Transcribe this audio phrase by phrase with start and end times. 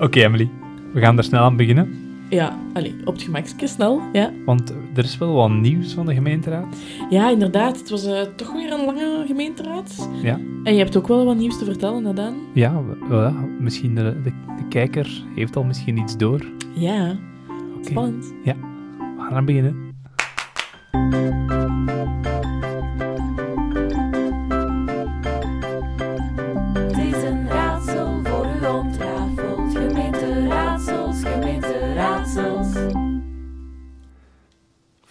[0.00, 0.48] Oké, Emily.
[0.92, 1.98] We gaan er snel aan beginnen.
[2.30, 4.30] Ja, allee, op het gemakje snel, ja.
[4.44, 6.76] Want er is wel wat nieuws van de gemeenteraad.
[7.10, 7.78] Ja, inderdaad.
[7.78, 10.08] Het was eh, toch weer een lange gemeenteraad.
[10.22, 10.38] Ja.
[10.64, 12.34] En je hebt ook wel wat nieuws te vertellen, Nadan.
[12.52, 16.46] Ja, ja, misschien de, de, de kijker heeft al misschien iets door.
[16.74, 17.16] Ja,
[17.76, 18.32] Oké, spannend.
[18.44, 18.54] we
[19.18, 19.83] gaan aan beginnen.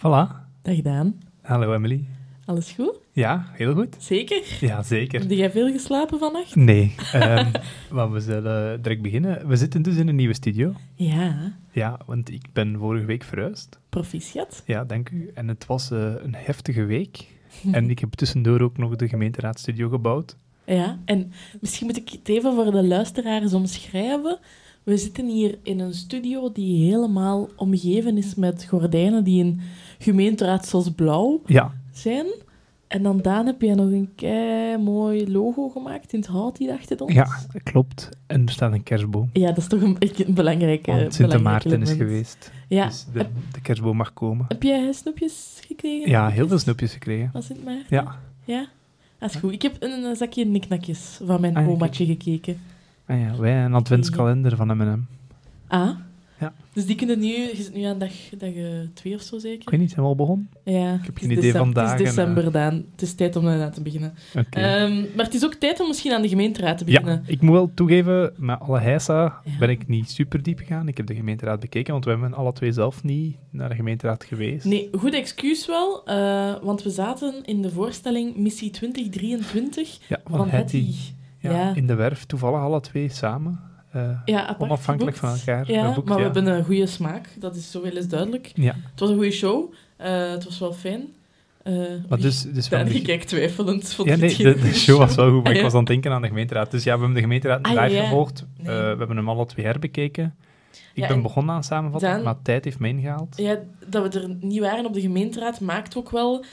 [0.04, 0.72] Dag Voilà.
[0.74, 1.14] gedaan.
[1.42, 2.04] Hallo, Emily.
[2.44, 2.98] Alles goed?
[3.12, 3.96] Ja, heel goed.
[3.98, 4.42] Zeker?
[4.60, 5.20] Ja, zeker.
[5.20, 6.54] Heb jij veel geslapen vannacht?
[6.54, 7.50] Nee, ehm,
[7.90, 9.48] maar we zullen direct beginnen.
[9.48, 10.72] We zitten dus in een nieuwe studio.
[10.94, 13.78] Ja, Ja, want ik ben vorige week verhuisd.
[13.88, 14.62] proficiat.
[14.66, 15.30] Ja, dank u.
[15.34, 17.26] En het was eh, een heftige week.
[17.72, 20.36] En ik heb tussendoor ook nog de gemeenteraadstudio gebouwd.
[20.66, 24.38] Ja, en misschien moet ik het even voor de luisteraars omschrijven.
[24.82, 29.60] We zitten hier in een studio die helemaal omgeven is met gordijnen die in
[30.04, 32.26] gemeenteraadsels blauw Ja, zijn.
[32.86, 36.72] En dan Daan heb je nog een kei mooi logo gemaakt in het hout hier
[36.72, 37.12] achter ons.
[37.12, 37.26] ja,
[37.62, 38.08] klopt.
[38.26, 39.30] En er staat een kerstboom.
[39.32, 42.50] Ja, dat is toch een, een belangrijke Want Sint Maarten is geweest.
[42.68, 42.86] Ja.
[42.86, 44.44] Dus de, de kerstboom mag komen.
[44.48, 46.10] Heb jij snoepjes gekregen?
[46.10, 47.30] Ja, heel veel snoepjes gekregen.
[47.32, 47.82] Was het maar?
[47.88, 48.18] Ja.
[48.44, 48.66] Ja?
[49.18, 49.52] Dat is goed.
[49.52, 52.60] Ik heb een, een zakje niknakjes van mijn Ah, omaatje gekeken.
[53.06, 55.00] En ja, wij een adventskalender van M&M.
[55.66, 55.90] Ah?
[56.40, 56.52] Ja.
[56.72, 57.26] Dus die kunnen nu...
[57.26, 59.60] Je zit nu aan dag, dag eh, twee of zo, zeker?
[59.60, 60.48] Ik weet niet, zijn we al begonnen?
[60.64, 60.72] Ja.
[61.02, 62.14] heb het geen idee van decem- dagen, Het is eh.
[62.16, 62.84] december, Daan.
[62.92, 64.14] Het is tijd om daarna te beginnen.
[64.50, 67.22] Ehm, maar het is ook tijd om misschien aan de gemeenteraad te beginnen.
[67.26, 69.58] Ja, ik moet wel toegeven, met alle heisa Ja.
[69.58, 70.88] ben ik niet super diep gegaan.
[70.88, 74.24] Ik heb de gemeenteraad bekeken, want we hebben alle twee zelf niet naar de gemeenteraad
[74.24, 74.64] geweest.
[74.64, 80.36] Nee, goed excuus wel, eh, want we zaten in de voorstelling Missie 2023 Ja, van,
[80.36, 80.76] van Hetty.
[80.76, 80.94] Hetty.
[81.38, 81.74] Ja, Ja.
[81.74, 83.60] In de werf, toevallig alle twee samen.
[83.94, 85.70] Eh, Ja, apart onafhankelijk van elkaar.
[85.72, 87.28] Ja, geboekt, maar we hebben een goede smaak.
[87.38, 88.50] Dat is zoveel is duidelijk.
[88.54, 89.72] Ja, Het was een goede show.
[89.96, 91.02] Eh, het was wel fijn.
[91.62, 91.72] Eh
[92.08, 93.94] maar dus, dus de, ik kijk twijfelend.
[93.94, 95.78] Vond ja, nee, het de, de show was wel goed, maar Ah, ik was aan
[95.78, 96.70] het denken aan de gemeenteraad.
[96.70, 98.02] Dus ja, we hebben de gemeenteraad Ah, live ja.
[98.02, 98.46] gevolgd.
[98.56, 98.66] Nee.
[98.76, 100.34] Eh, we hebben hem alle twee herbekeken.
[100.72, 103.36] Ik Ja, ben en begonnen aan samenvatten, maar tijd heeft me ingehaald.
[103.36, 106.44] Ja, dat we er niet waren op de gemeenteraad maakt ook wel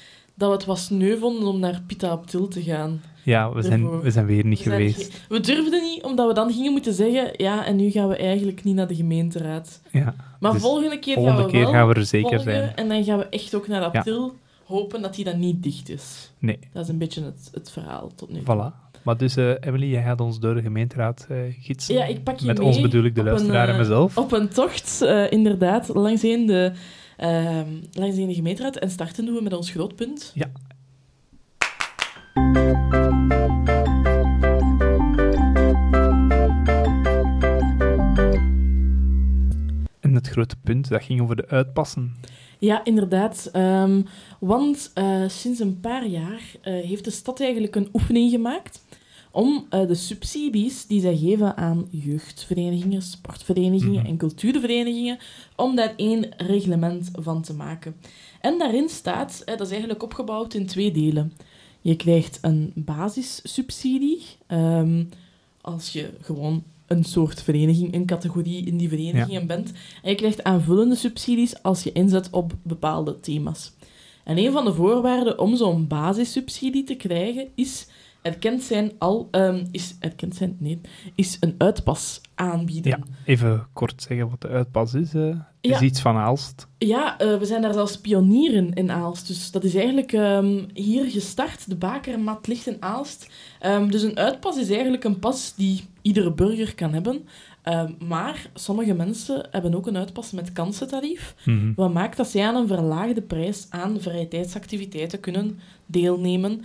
[0.42, 3.02] dat we het was sneu vonden om naar Pita op Til te gaan.
[3.24, 5.14] Ja, we zijn, we zijn weer niet We zijn geweest.
[5.14, 8.16] ge- We durfden niet, omdat we dan gingen moeten zeggen, ja, en nu gaan we
[8.16, 9.82] eigenlijk niet naar de gemeenteraad.
[9.92, 12.44] Ja, Maar Dus volgende keer volgende gaan we keer wel gaan we er zeker volgen,
[12.54, 12.76] zijn.
[12.76, 13.88] En dan gaan we echt ook naar Ja.
[13.88, 14.34] Aptil
[14.66, 16.32] hopen dat die dan niet dicht is.
[16.40, 18.56] Nee, Dat is een beetje het, het verhaal tot nu toe.
[18.72, 18.90] voilà.
[19.04, 21.96] Maar dus, eh, Emily, jij gaat ons door de gemeenteraad eh, gidsen.
[21.96, 24.18] Ja, ik pak je Met mee ons bedoel ik de op luisteraar en eh, mezelf.
[24.18, 26.72] Op een tocht, eh, inderdaad, langs heen de,
[27.18, 28.76] ehm langs heen de gemeenteraad.
[28.76, 30.32] En starten doen we met ons grootpunt.
[30.36, 30.52] Ja.
[40.00, 42.16] En het grote punt, dat ging over de uitpassen.
[42.60, 43.50] Ja, inderdaad.
[43.52, 44.02] Ehm,
[44.40, 48.84] want eh, sinds een paar jaar eh, heeft de stad eigenlijk een oefening gemaakt
[49.32, 54.06] om eh, de subsidies die zij geven aan jeugdverenigingen, sportverenigingen Mhm.
[54.06, 55.18] en cultuurverenigingen,
[55.56, 57.96] om daar één reglement van te maken.
[58.42, 61.34] En daarin staat, eh, dat is eigenlijk opgebouwd in twee delen.
[61.82, 65.04] Je krijgt een basissubsidie ehm,
[65.62, 69.72] als je gewoon een soort vereniging, een categorie in die verenigingen bent.
[70.04, 73.72] En je krijgt aanvullende subsidies als je inzet op bepaalde thema's.
[74.24, 77.88] En een van de voorwaarden om zo'n basissubsidie te krijgen is
[78.22, 79.28] erkend zijn al...
[79.32, 80.56] ehm, is erkend zijn?
[80.60, 80.82] Nee.
[81.16, 82.92] Is een uitpas aanbieden.
[82.92, 85.14] Ja, even kort zeggen wat de uitpas is.
[85.62, 86.68] is iets van Aalst.
[86.78, 89.28] Ja, eh, we zijn daar zelfs pionieren in Aalst.
[89.28, 91.70] Dus dat is eigenlijk ehm, hier gestart.
[91.70, 93.30] De bakermat ligt in Aalst.
[93.60, 97.28] Ehm, dus een uitpas is eigenlijk een pas die iedere burger kan hebben.
[98.00, 101.36] Maar sommige mensen hebben ook een uitpas met kansentarief.
[101.46, 101.74] Mhm.
[101.76, 106.62] Wat maakt dat zij aan een verlaagde prijs aan vrije tijdsactiviteiten kunnen deelnemen.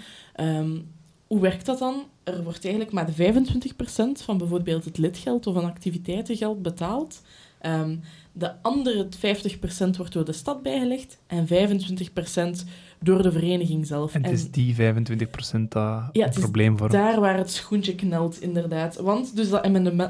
[1.26, 2.02] Hoe werkt dat dan?
[2.24, 7.22] Er wordt eigenlijk maar 25% van bijvoorbeeld het lidgeld of een activiteitengeld betaald.
[7.60, 7.96] Ehm,
[8.32, 12.64] de andere 50% wordt door de stad bijgelegd en 25%
[13.00, 14.14] door de vereniging zelf.
[14.14, 16.92] En het is die 25% dat Ja, het probleem vormt.
[16.92, 18.96] daar waar het schoentje knelt, inderdaad.
[18.96, 19.62] Want dus dat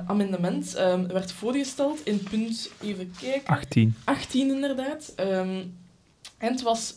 [0.06, 3.94] amendement, ehm, werd voorgesteld in punt, even kijken, 18.
[4.04, 5.12] 18 inderdaad.
[5.16, 5.60] Ehm,
[6.38, 6.94] en het was,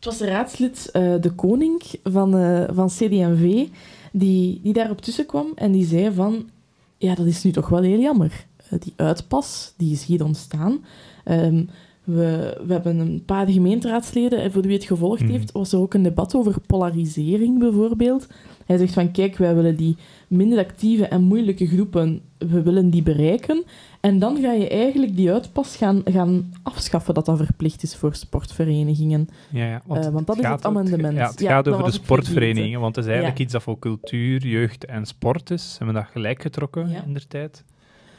[0.00, 3.66] het was de raadslid eh, De Koning van, eh, van CD&V
[4.12, 6.48] die, die daarop tussen kwam en die zei van...
[6.96, 8.46] Ja, dat is nu toch wel heel jammer.
[8.70, 10.84] Eh, die uitpas, die is hier ontstaan.
[11.24, 11.64] Ehm,
[12.04, 15.30] we, we hebben een paar gemeenteraadsleden, en voor wie het gevolgd Mhm.
[15.30, 18.26] heeft, was er ook een debat over polarisering bijvoorbeeld.
[18.66, 19.96] Hij zegt van, kijk, wij willen die
[20.28, 23.64] minder actieve en moeilijke groepen, we willen die bereiken.
[24.00, 28.14] En dan ga je eigenlijk die uitpas gaan, gaan afschaffen dat dat verplicht is voor
[28.14, 29.28] sportverenigingen.
[29.50, 31.16] Ja, ja, Eh, want dat is het amendement.
[31.16, 34.46] Ja, het Ja, gaat over de sportverenigingen, want het is eigenlijk iets dat voor cultuur,
[34.46, 35.70] jeugd en sport is.
[35.70, 37.64] Ze hebben dat gelijk getrokken in de tijd.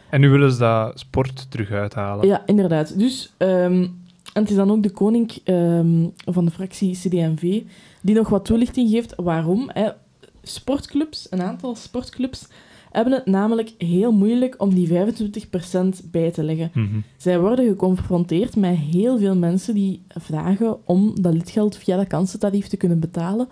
[0.10, 2.28] En nu willen ze dat sport terug uithalen.
[2.28, 3.00] Ja, inderdaad.
[3.00, 3.81] Dus, ehm,
[4.33, 7.62] en het is dan ook de koning ehm, van de fractie CD&V
[8.01, 9.69] die nog wat toelichting geeft waarom.
[9.74, 9.89] Hè.
[10.44, 12.48] Sportclubs, een aantal sportclubs,
[12.91, 16.71] hebben het namelijk heel moeilijk om die 25% bij te leggen.
[16.73, 16.99] Mhm.
[17.17, 22.67] Zij worden geconfronteerd met heel veel mensen die vragen om dat lidgeld via dat kansentarief
[22.67, 23.47] te kunnen betalen.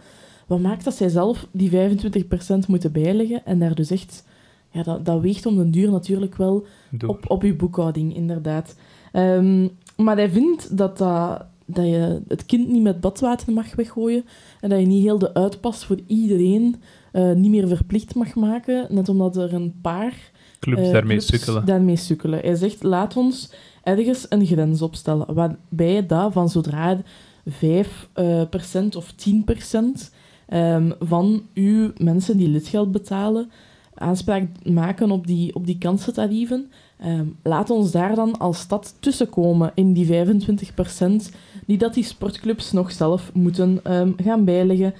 [0.47, 4.27] Wat maakt dat zij zelf die 25% moeten bijleggen en daar dus echt...
[4.71, 7.09] Ja, dat, dat weegt om den duur natuurlijk wel Door.
[7.09, 8.75] op, op je boekhouding, inderdaad.
[9.11, 14.25] Ehm, maar hij vindt dat, dat, dat je het kind niet met badwater mag weggooien
[14.61, 16.75] en dat je niet heel de uitpas voor iedereen
[17.11, 20.13] eh, niet meer verplicht mag maken, net omdat er een paar
[20.59, 21.65] Clubs eh, daarmee clubs sukkelen.
[21.65, 22.39] daarmee sukkelen.
[22.39, 23.51] Hij zegt, laat ons
[23.83, 27.01] ergens een grens opstellen, waarbij dat van zodra
[27.49, 30.13] 5% of 10%
[30.47, 33.51] ehm, van uw mensen die lidgeld betalen,
[33.93, 39.71] aanspraak maken op die, op die kansentarieven, ehm, laat ons daar dan als stad tussenkomen
[39.75, 41.31] in die 25%
[41.65, 44.93] die dat die sportclubs nog zelf moeten ehm, gaan bijleggen.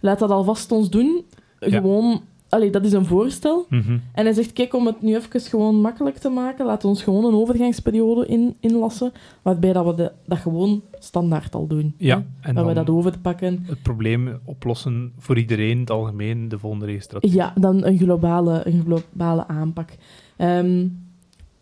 [0.00, 1.24] Laat dat alvast ons doen.
[1.60, 3.66] Gewoon, allee, dat is een voorstel.
[3.68, 3.98] Mhm.
[4.12, 7.24] En hij zegt, kijk, om het nu even gewoon makkelijk te maken, laat ons gewoon
[7.24, 9.12] een overgangsperiode in, inlassen,
[9.42, 11.94] waarbij dat we de, dat gewoon standaard al doen.
[11.98, 12.48] Ja, hè.
[12.48, 13.64] en dat we dat overpakken.
[13.66, 17.32] het probleem oplossen voor iedereen in het algemeen, de volgende registratie.
[17.32, 19.90] Ja, dan een globale, een globale aanpak.
[20.36, 20.84] Ehm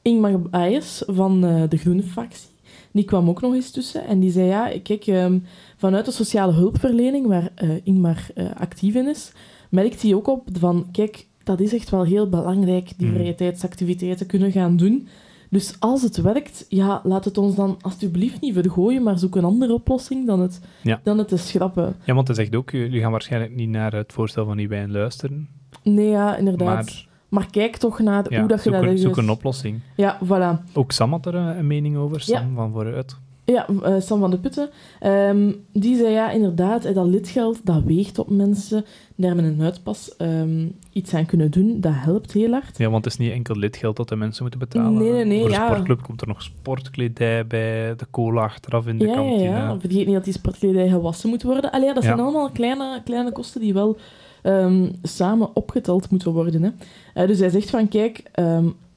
[0.04, 2.48] Ingmar Ayers van eh, de Groene fractie,
[2.92, 5.38] die kwam ook nog eens tussen en die zei, ja, kijk, ehm,
[5.76, 9.32] vanuit de sociale hulpverlening, waar eh, Ingmar eh, actief in is,
[9.74, 13.16] merkt hij ook op van, kijk, dat is echt wel heel belangrijk, die Mhm.
[13.16, 15.08] vrije tijdsactiviteiten kunnen gaan doen.
[15.50, 19.44] Dus als het werkt, ja, laat het ons dan alsjeblieft niet vergooien, maar zoek een
[19.44, 21.00] andere oplossing dan het, Ja.
[21.02, 21.96] dan het te schrappen.
[22.04, 25.48] Ja, want hij zegt ook, jullie gaan waarschijnlijk niet naar het voorstel van Iwijn luisteren,
[25.82, 26.66] Nee, ja, inderdaad.
[26.84, 29.80] maar Maar, kijk toch naar ja, hoe dat je dat zoek een oplossing.
[29.96, 30.72] Ja, voilà.
[30.72, 33.16] Ook Sam had er eh, een mening over, Sam van vooruit.
[33.46, 34.68] Ja, eh, Sam van de Putten.
[35.00, 38.84] ehm, die zei ja, inderdaad, dat lidgeld, dat weegt op mensen.
[39.16, 42.78] Daar met een uitpas ehm, iets aan kunnen doen, dat helpt heel hard.
[42.78, 45.02] Ja, want het is niet enkel lidgeld dat de mensen moeten betalen.
[45.02, 45.66] Nee, nee, nee, Voor de ja.
[45.66, 49.42] sportclub komt er nog sportkledij bij, de cola achteraf in de Ja, kantine.
[49.42, 49.80] ja.
[49.80, 51.70] Vergeet niet dat die sportkledij gewassen moet worden.
[51.72, 52.22] Allee, dat zijn Ja.
[52.22, 53.96] allemaal kleine, kleine kosten die wel
[54.42, 56.62] ehm, samen opgeteld moeten worden.
[56.62, 56.70] Hè.
[57.14, 58.22] Eh, dus hij zegt van, kijk,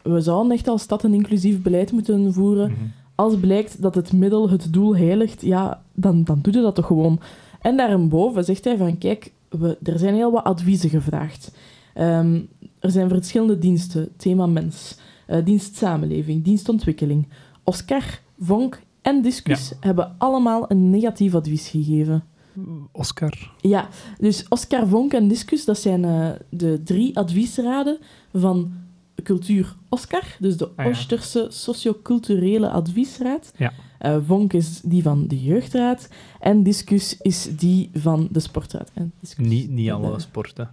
[0.01, 2.71] we zouden echt als stad een inclusief beleid moeten voeren.
[2.71, 2.79] Mhm.
[3.17, 6.85] Als blijkt dat het middel het doel heiligt, ja, dan, dan doe je dat toch
[6.85, 7.19] gewoon.
[7.61, 11.51] En daarboven zegt hij van, kijk, we, er zijn heel wat adviezen gevraagd.
[11.93, 12.41] Ehm,
[12.79, 17.27] er zijn verschillende diensten, thema mens, eh, dienst samenleving, dienstontwikkeling.
[17.63, 22.23] Oscar, Vonk en Discus hebben allemaal een negatief advies gegeven.
[22.91, 23.51] Oscar.
[23.61, 23.87] Ja,
[24.19, 27.97] dus Oscar Vonk en Discus, dat zijn eh, de drie adviesraden
[28.33, 28.71] van
[29.27, 30.91] Cultuur Oscar, dus de Ah, ja.
[30.91, 33.51] Oosterse Socioculturele Adviesraad.
[33.57, 33.73] Ja.
[33.99, 36.07] Eh, Vonk is die van de Jeugdraad
[36.39, 38.91] en Discus is die van de Sportraad.
[38.93, 40.69] En Niet, niet de- alle sporten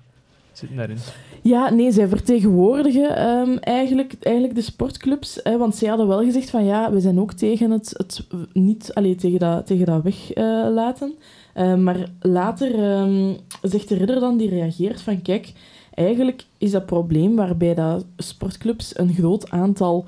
[0.53, 0.97] zitten daarin.
[1.43, 5.41] Ja, nee, zij vertegenwoordigen ehm, eigenlijk, eigenlijk de sportclubs.
[5.43, 8.91] Hè, want zij hadden wel gezegd van ja, we zijn ook tegen het, het niet
[8.95, 11.15] allee, tegen dat, tegen dat weglaten.
[11.55, 15.53] Eh, maar later ehm, zegt de ridder dan, die reageert van kijk,
[15.95, 20.05] eigenlijk is dat probleem waarbij dat sportclubs een groot aantal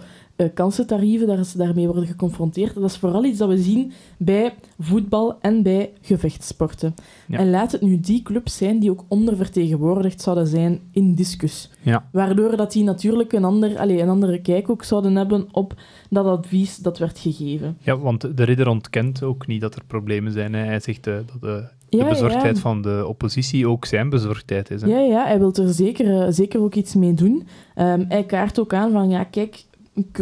[0.54, 2.74] kansentarieven daar ze daarmee worden geconfronteerd.
[2.74, 6.94] Dat is vooral iets dat we zien bij voetbal en bij gevechtssporten.
[7.26, 7.38] Ja.
[7.38, 11.70] En laat het nu die clubs zijn die ook ondervertegenwoordigd zouden zijn in discus.
[11.82, 12.08] Ja.
[12.12, 15.74] Waardoor dat die natuurlijk een, ander, allez, een andere kijk ook zouden hebben op
[16.10, 17.76] dat advies dat werd gegeven.
[17.80, 20.54] Ja, want de ridder ontkent ook niet dat er problemen zijn.
[20.54, 20.64] hè.
[20.64, 22.62] Hij zegt eh, dat de, de Ja, bezorgdheid ja.
[22.62, 24.82] van de oppositie ook zijn bezorgdheid is.
[24.82, 24.88] Hè.
[24.88, 27.46] Ja, ja, hij wil er zeker, eh, zeker ook iets mee doen.
[27.74, 29.64] Ehm, hij kaart ook aan van, ja, kijk,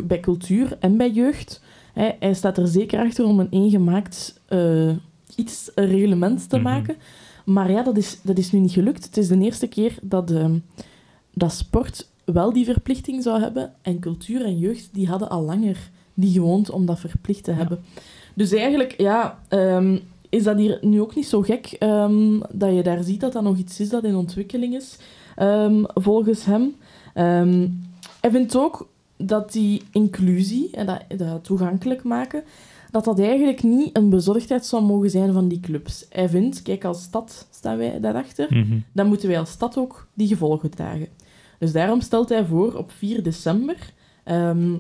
[0.04, 1.62] bij cultuur en bij jeugd,
[1.92, 4.90] hè, hij staat er zeker achter om een eengemaakt eh,
[5.36, 6.64] iets, een reglement te Mhm.
[6.64, 6.96] maken.
[7.44, 9.04] Maar ja, dat is, dat is nu niet gelukt.
[9.04, 10.58] Het is de eerste keer dat, ehm,
[11.34, 13.72] dat sport wel die verplichting zou hebben.
[13.82, 17.78] En cultuur en jeugd, die hadden al langer die gewoond om dat verplicht te hebben.
[18.34, 22.82] Dus eigenlijk, ja, ehm, is dat hier nu ook niet zo gek ehm, dat je
[22.82, 24.96] daar ziet dat dat nog iets is dat in ontwikkeling is,
[25.94, 26.74] volgens hem.
[28.20, 32.42] Hij vindt ook dat die inclusie en dat, dat toegankelijk maken,
[32.90, 36.06] dat dat eigenlijk niet een bezorgdheid zou mogen zijn van die clubs.
[36.10, 38.78] Hij vindt, kijk, als stad staan wij daarachter, Mhm.
[38.92, 41.08] dan moeten wij als stad ook die gevolgen dragen.
[41.58, 43.92] Dus daarom stelt hij voor op 4 december.
[44.24, 44.74] ehm,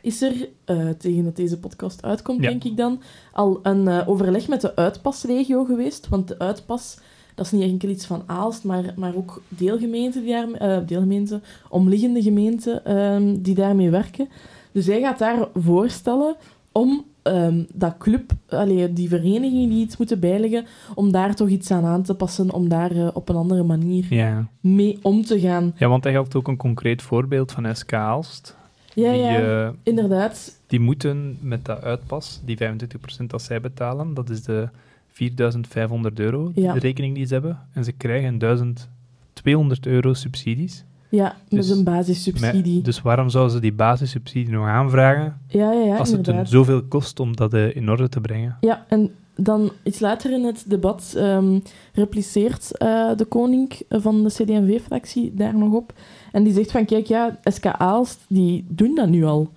[0.00, 2.48] is er, eh, tegen dat deze podcast uitkomt, Ja.
[2.48, 3.00] denk ik dan,
[3.32, 6.08] al een eh, overleg met de uitpasregio geweest.
[6.08, 6.98] Want de uitpas,
[7.34, 11.42] dat is niet enkel iets van Aalst, maar, maar ook deelgemeenten, die daar, eh, deelgemeenten
[11.68, 14.28] omliggende gemeenten ehm, die daarmee werken.
[14.72, 16.36] Dus hij gaat daar voorstellen
[16.72, 21.70] om ehm, dat club, allee, die verenigingen die iets moeten bijleggen, om daar toch iets
[21.70, 24.46] aan aan te passen, om daar eh, op een andere manier Ja.
[24.60, 25.74] mee om te gaan.
[25.76, 28.56] ja, want hij had ook een concreet voorbeeld van SK Aalst.
[28.94, 30.60] Ja, die, ja, eh, inderdaad.
[30.66, 34.68] die moeten met dat uitpas, die 25% dat zij betalen, dat is de
[35.12, 36.72] 4500 euro, Ja.
[36.72, 37.58] de rekening die ze hebben.
[37.72, 40.84] En ze krijgen 1200 euro subsidies.
[41.08, 42.74] Ja, met dus een basissubsidie.
[42.74, 46.48] Met- dus waarom zouden ze die basissubsidie nog aanvragen ja, ja, ja, als het inderdaad.
[46.48, 48.56] zoveel kost om dat eh, in orde te brengen?
[48.60, 51.58] Ja, en dan iets later in het debat ehm,
[51.92, 55.92] repliceert eh, de koning van de CD&V-fractie daar nog op.
[56.32, 59.50] En die zegt van, kijk, ja, SK Aalst, die doen dat nu al.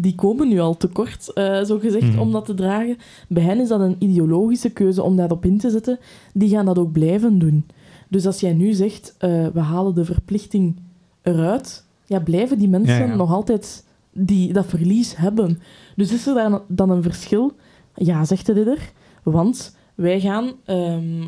[0.00, 2.18] Die komen nu al tekort, eh zo gezegd, Mhm.
[2.18, 2.96] om dat te dragen.
[3.28, 5.98] Bij hen is dat een ideologische keuze om daarop in te zetten.
[6.34, 7.66] Die gaan dat ook blijven doen.
[8.08, 10.76] Dus als jij nu zegt, eh, we halen de verplichting
[11.22, 13.14] eruit, ja, blijven die mensen Ja, ja.
[13.14, 15.60] nog altijd die, dat verlies hebben.
[15.96, 17.52] Dus is er dan, dan een verschil?
[17.94, 18.92] Ja, zegt de ridder.
[19.22, 21.22] Want wij gaan ehm,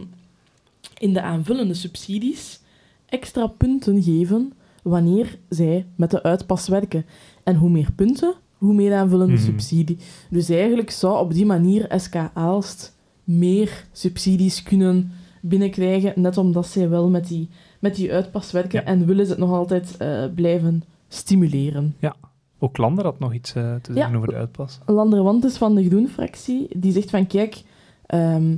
[0.99, 2.61] in de aanvullende subsidies
[3.07, 7.05] extra punten geven wanneer zij met de uitpas werken.
[7.43, 9.43] En hoe meer punten, hoe meer aanvullende Mhm.
[9.43, 9.99] subsidie.
[10.31, 15.11] Dus eigenlijk zou op die manier SK Aalst meer subsidies kunnen
[15.43, 17.49] binnenkrijgen, net omdat zij wel met die,
[17.81, 18.87] met die uitpas werken Ja.
[18.87, 21.97] en willen ze het nog altijd eh, blijven stimuleren.
[22.63, 23.97] Ook Lander had nog iets eh, te Ja.
[23.99, 24.79] zeggen over de uitpas.
[24.87, 27.63] Landerwantes van de Groen-fractie, die zegt van kijk,
[28.07, 28.57] ehm,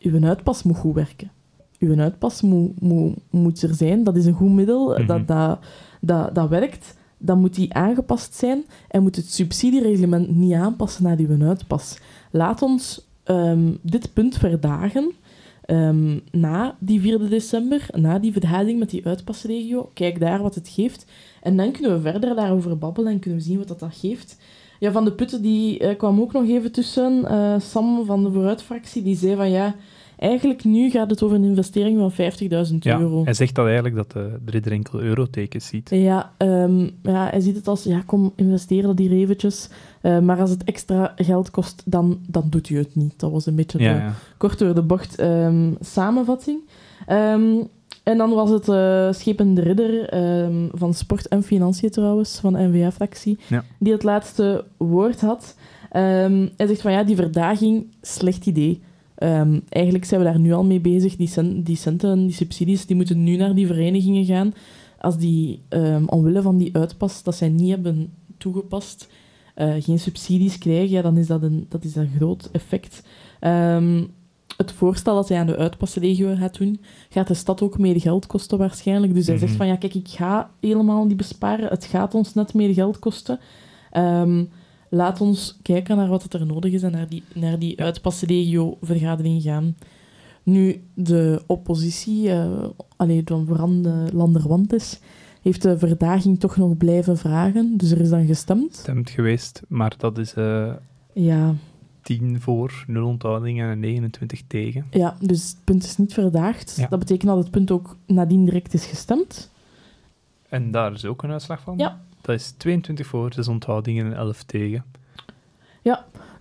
[0.00, 1.30] uw uitpas moet goed werken.
[1.78, 5.06] Uw uitpas moet, moet, moet er zijn, dat is een goed middel, Mhm.
[5.06, 5.58] dat, dat,
[6.00, 6.96] dat, dat werkt.
[7.18, 11.98] Dan moet die aangepast zijn en moet het subsidiereglement niet aanpassen naar uw uitpas.
[12.30, 15.10] Laat ons ehm, dit punt verdagen
[15.64, 19.90] ehm, na die 4 december, na die vergadering met die uitpasregio.
[19.94, 21.06] Kijk daar wat het geeft.
[21.42, 24.36] En dan kunnen we verder daarover babbelen en kunnen we zien wat dat, dat geeft.
[24.78, 27.24] Ja, Van de Putten die, eh, kwam ook nog even tussen.
[27.24, 29.74] Eh, Sam van de Vooruitfractie die zei van ja,
[30.18, 32.12] eigenlijk nu gaat het over een investering van
[32.70, 33.24] 50.000 Ja, euro.
[33.24, 35.90] hij zegt dat eigenlijk dat de, de ridder enkel eurotekens ziet.
[35.90, 39.68] Ja, ehm, ja, hij ziet het als, ja, kom, investeer dat hier eventjes.
[40.00, 43.20] Eh, maar als het extra geld kost, dan, dan doet u het niet.
[43.20, 44.12] Dat was een beetje Ja, de ja.
[44.36, 46.58] kort door de bocht ehm, samenvatting.
[47.06, 47.54] Ehm,
[48.02, 50.08] en dan was het eh Schepende Ridder
[50.72, 53.64] van Sport en Financiën trouwens, van de NVA-fractie, Ja.
[53.78, 55.56] die het laatste woord had.
[55.90, 58.80] Hij zegt van ja, die verdaging, slecht idee.
[59.18, 61.16] Ehm, eigenlijk zijn we daar nu al mee bezig.
[61.16, 64.54] Die, cent, die centen, die subsidies, die moeten nu naar die verenigingen gaan.
[65.00, 69.08] Als die ehm, omwille van die uitpas, dat zij niet hebben toegepast,
[69.54, 73.02] eh, geen subsidies krijgen, ja, dan is dat een, dat is een groot effect.
[73.40, 74.04] Ehm,
[74.56, 78.26] het voorstel dat hij aan de uitpasregio gaat doen, gaat de stad ook meer geld
[78.26, 79.14] kosten waarschijnlijk.
[79.14, 79.44] Dus hij Mhm.
[79.44, 81.68] zegt van, ja, kijk, ik ga helemaal niet besparen.
[81.68, 83.38] Het gaat ons net meer geld kosten.
[83.90, 84.44] Ehm,
[84.90, 89.42] laat ons kijken naar wat het er nodig is en naar die, naar die uitpasregio-vergadering
[89.42, 89.76] gaan.
[90.42, 92.64] Nu, de oppositie, eh
[92.96, 95.00] alleen dan vooral de Landerwantes,
[95.42, 97.76] heeft de verdaging toch nog blijven vragen.
[97.76, 98.74] Dus er is dan gestemd.
[98.74, 100.72] Stemt geweest, maar dat is eh
[101.12, 101.54] Ja,
[102.02, 104.86] 10 voor, 0 onthoudingen en 29 tegen.
[104.90, 106.76] Ja, dus het punt is niet verdaagd.
[106.76, 106.86] Ja.
[106.88, 109.50] Dat betekent dat het punt ook nadien direct is gestemd.
[110.48, 111.78] En daar is ook een uitslag van.
[111.78, 112.00] Ja.
[112.28, 114.84] Dat is 22 voor, 6 onthoudingen en 11 tegen.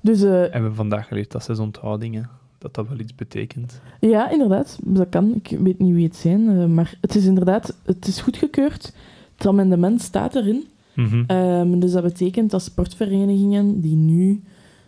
[0.02, 3.82] Dus eh, En we hebben vandaag geleerd dat 6 onthoudingen, dat dat wel iets betekent.
[4.00, 5.36] ja, inderdaad, dat kan.
[5.36, 8.94] Ik weet niet wie het zijn, eh, maar het is inderdaad, het is goedgekeurd.
[9.38, 10.68] Het amendement staat erin.
[10.94, 11.24] Mhm.
[11.28, 14.44] Ehm, dus dat betekent dat sportverenigingen die nu,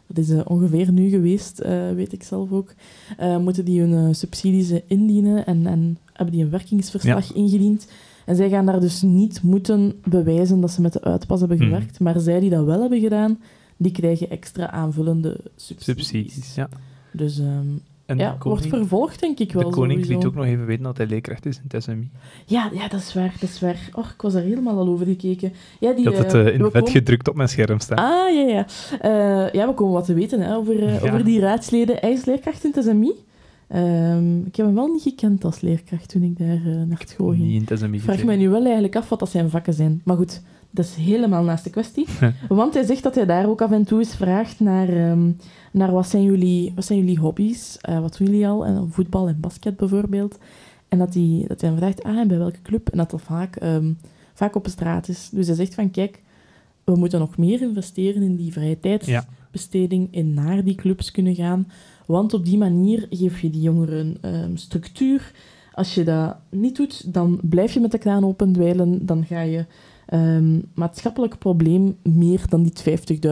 [0.07, 1.61] dat is eh, ongeveer nu geweest,
[1.95, 2.73] weet ik zelf ook,
[3.39, 7.87] moeten die hun subsidies indienen en, en hebben die een werkingsverslag ingediend.
[8.29, 11.65] En zij gaan daar dus niet moeten bewijzen dat ze met de uitpas hebben Mhm.
[11.67, 13.39] gewerkt, maar zij die dat wel hebben gedaan,
[13.77, 16.07] die krijgen extra aanvullende subsidies.
[16.07, 16.69] Subsidies, ja.
[17.11, 17.47] Dus ehm,
[18.05, 19.63] En ja, de wordt koning, vervolgd, denk ik wel.
[19.63, 20.17] de koning sowieso.
[20.17, 22.09] liet ook nog even weten dat hij leerkracht is in het SMI.
[22.45, 23.89] Ja, ja, dat is waar, dat is waar.
[23.93, 25.53] Och, ik was er helemaal al over gekeken.
[25.79, 27.97] Ja, die, Ik had het eh, eh, in vet komen- gedrukt op mijn scherm staan.
[27.97, 28.65] Ah, ja, ja.
[29.01, 30.99] Eh, ja, we komen wat te weten hè, over, Ja.
[30.99, 31.97] over die raadsleden.
[31.99, 33.11] Hij is leerkracht in het SMI.
[33.69, 37.29] Ehm, ik heb hem wel niet gekend als leerkracht toen ik daar eh, naar school
[37.31, 37.51] ging.
[37.93, 40.01] Ik vraag mij nu wel eigenlijk af wat dat zijn vakken zijn.
[40.03, 42.05] Maar goed, Dat is helemaal naast de kwestie.
[42.47, 45.31] Want hij zegt dat hij daar ook af en toe eens vraagt naar, ehm,
[45.71, 47.77] naar wat, zijn jullie, wat zijn jullie hobby's?
[47.81, 48.65] Eh, wat doen jullie al?
[48.65, 50.37] En voetbal en basket bijvoorbeeld.
[50.87, 52.89] En dat hij, dat hij dan vraagt, ah, en bij welke club?
[52.89, 53.91] En dat dat vaak, ehm,
[54.33, 55.29] vaak op de straat is.
[55.31, 56.21] Dus hij zegt van, kijk,
[56.83, 61.67] we moeten nog meer investeren in die vrije tijdsbesteding en naar die clubs kunnen gaan.
[62.09, 65.31] Want op die manier geef je die jongeren ehm, structuur.
[65.73, 69.05] Als je dat niet doet, dan blijf je met de kraan open dweilen.
[69.05, 69.65] Dan ga je
[70.05, 72.73] ehm, maatschappelijk probleem meer dan die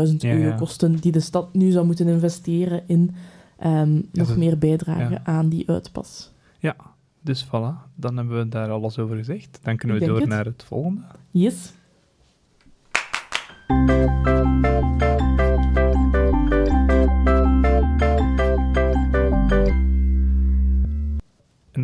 [0.10, 3.12] 50.000 Ja, euro kosten die de stad nu zou moeten investeren in
[3.58, 6.32] ehm, nog dat- meer bijdragen aan die uitpas.
[6.60, 6.76] Ja,
[7.22, 7.92] dus voilà.
[7.96, 9.60] Dan hebben we daar alles over gezegd.
[9.64, 10.30] Dan kunnen we door het.
[10.30, 11.02] naar het volgende.
[11.32, 11.72] Yes.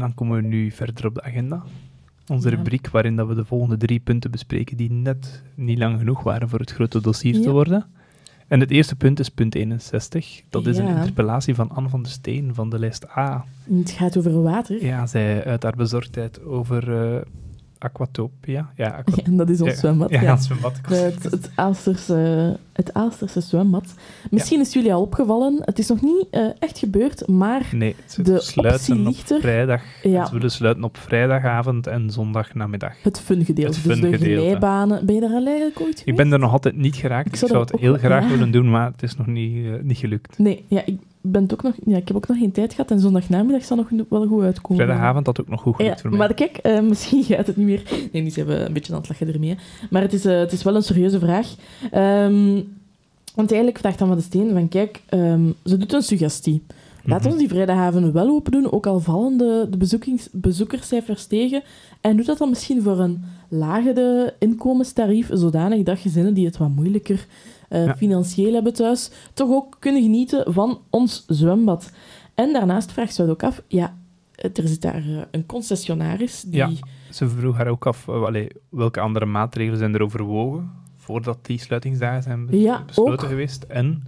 [0.04, 1.64] Dan komen we nu verder op de agenda.
[2.28, 2.56] Onze Ja.
[2.56, 6.50] rubriek waarin dat we de volgende drie punten bespreken die net niet lang genoeg waren
[6.50, 7.86] voor het grote dossier te worden.
[8.48, 10.42] En het eerste punt is punt 61.
[10.50, 13.46] Dat is een interpellatie van Anne van der Steen van de lijst A.
[13.80, 14.86] Het gaat over water.
[14.86, 17.22] Ja, zij uit haar bezorgdheid over eh,
[17.84, 18.70] Aquatopia.
[18.76, 20.10] Ja, aqua- En dat is ons ja, zwembad.
[20.10, 20.32] Ja, ja.
[20.34, 20.76] het zwembad.
[20.88, 23.94] De- Het, het, Aalsterse, het Aalsterse zwembad.
[24.32, 28.40] Misschien is jullie al opgevallen, het is nog niet eh, echt gebeurd, maar Nee, De
[28.42, 29.82] sluiten op vrijdag.
[30.04, 30.26] Ja.
[30.26, 32.94] Ze willen sluiten op vrijdagavond en zondagnamiddag.
[33.04, 35.06] het fungedeelte, Het dus de glijbanen.
[35.06, 36.08] Ben je daar al eigenlijk ooit geweest?
[36.08, 37.28] Ik ben er nog altijd niet geraakt.
[37.28, 38.30] Ik Ik zou het heel graag ja.
[38.30, 40.38] willen doen, maar het is nog niet, eh, niet gelukt.
[40.38, 43.00] Nee, ja, ik, ben ook nog, ja, ik heb ook nog geen tijd gehad en
[43.00, 44.84] zondagnamiddag zal nog wel goed uitkomen.
[44.86, 46.20] Vrijdagavond had ook nog goed gelukt Ja, voor mij.
[46.20, 47.84] maar kijk, eh, misschien gaat het niet meer.
[48.12, 49.50] Nee, die zijn we een beetje aan het lachen ermee.
[49.50, 49.56] hè.
[49.90, 51.56] Maar het is, eh, het is wel een serieuze vraag.
[51.92, 52.62] Ehm,
[53.36, 56.64] want eigenlijk vraagt dan van de Steen van, kijk, ehm, ze doet een suggestie.
[57.06, 57.30] Laat Mhm.
[57.30, 59.78] ons die vrijdagavond wel open doen, ook al vallen de, de
[60.32, 61.62] bezoekerscijfers tegen.
[62.02, 66.70] En doe dat dan misschien voor een lagere inkomenstarief, zodanig dat gezinnen die het wat
[66.70, 67.26] moeilijker
[67.74, 67.96] eh, Ja.
[67.96, 71.92] financieel hebben thuis, toch ook kunnen genieten van ons zwembad.
[72.36, 73.96] En daarnaast vraagt ze het ook af, ja,
[74.36, 76.56] er zit daar eh, een concessionaris die...
[76.56, 76.70] Ja.
[77.12, 81.60] Ze vroeg haar ook af eh, allee, welke andere maatregelen zijn er overwogen voordat die
[81.60, 83.22] sluitingsdagen zijn be- Ja, besloten ook.
[83.22, 83.64] geweest.
[83.64, 84.04] En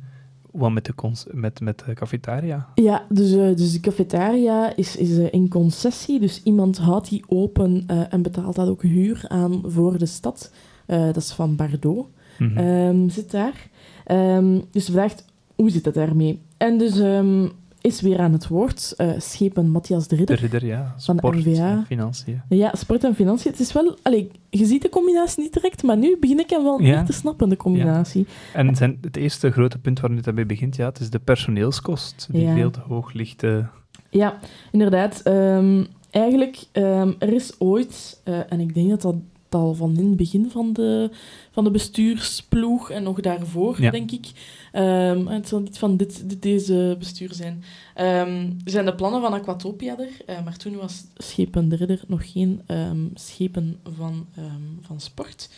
[0.52, 0.94] wat met de,
[1.32, 2.68] met, met de cafetaria.
[2.76, 6.20] Ja, dus, dus de cafetaria is, is in concessie.
[6.20, 10.52] Dus iemand houdt die open en betaalt dat ook huur aan voor de stad.
[10.86, 12.08] Dat is van Bardot.
[12.40, 12.58] Mhm.
[12.58, 13.70] Ehm, zit daar.
[14.06, 16.42] Ehm, dus ze vraagt, hoe zit het daarmee?
[16.58, 17.48] En dus ehm,
[17.82, 20.40] is weer aan het woord eh, schepen Matthias de de Ridder.
[20.40, 20.96] ridder, ja.
[20.98, 21.70] van Sport, NVA.
[21.72, 22.42] en financiën.
[22.50, 23.52] Ja, sport en financiën.
[23.52, 23.98] Het is wel...
[24.02, 26.96] Allee, je ziet de combinatie niet direct, maar nu begin ik hem wel Ja.
[26.96, 28.28] meer te snappen, de combinatie.
[28.54, 32.28] En zijn, het eerste grote punt waar het mee begint, ja, het is de personeelskost,
[32.32, 32.54] die Ja.
[32.54, 33.44] veel te hoog ligt.
[33.44, 33.58] eh.
[34.10, 34.40] Ja,
[34.72, 35.24] inderdaad.
[36.12, 39.16] Eigenlijk, ehm, er is ooit, eh, en ik denk dat dat
[39.56, 41.10] al van in het begin van de,
[41.52, 43.92] van de bestuursploeg en nog daarvoor, Ja.
[43.92, 44.32] denk ik.
[44.72, 47.64] ehm, het zal niet van dit, dit, deze bestuur zijn.
[47.96, 52.32] ehm, zijn de plannen van Aquatopia er, eh, maar toen was Schepen de Ridder nog
[52.32, 54.26] geen ehm, schepen van,
[54.82, 55.50] van sport.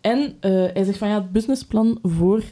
[0.00, 2.42] En eh, hij zegt van ja, het businessplan voor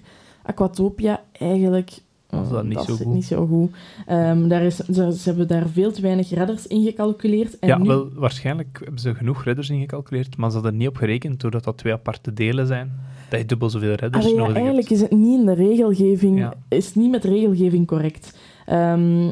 [0.42, 1.90] Aquatopia eigenlijk
[2.36, 3.06] Was dat eh, niet zo goed?
[3.06, 3.70] niet zo goed.
[4.06, 7.58] Ehm, daar is, ze, ze hebben daar veel te weinig redders in gecalculeerd.
[7.58, 10.88] En ja, nu, wel, waarschijnlijk hebben ze genoeg redders ingecalculeerd, maar ze hadden er niet
[10.88, 12.92] op gerekend, doordat dat twee aparte delen zijn,
[13.30, 15.00] dat je dubbel zoveel redders Allee, ja, nodig eigenlijk hebt.
[15.02, 16.54] is het niet in de regelgeving, Ja.
[16.68, 18.38] is niet met regelgeving correct.
[18.66, 19.30] Ehm,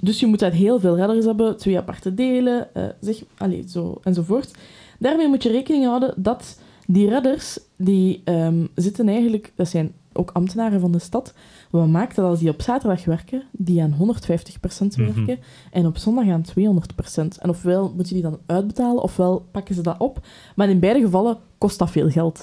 [0.00, 4.00] dus je moet uit heel veel redders hebben, twee aparte delen, eh, zeg, allee, zo,
[4.02, 4.50] enzovoort.
[4.98, 10.30] Daarmee moet je rekening houden dat die redders, die ehm, zitten eigenlijk, dat zijn ook
[10.32, 11.34] ambtenaren van de stad,
[11.70, 15.14] wat maakt dat als die op zaterdag werken, die aan 150% Mhm.
[15.14, 15.38] werken
[15.70, 17.38] en op zondag aan 200%.
[17.38, 20.26] En ofwel moet je die dan uitbetalen, ofwel pakken ze dat op.
[20.56, 22.42] Maar in beide gevallen kost dat veel geld.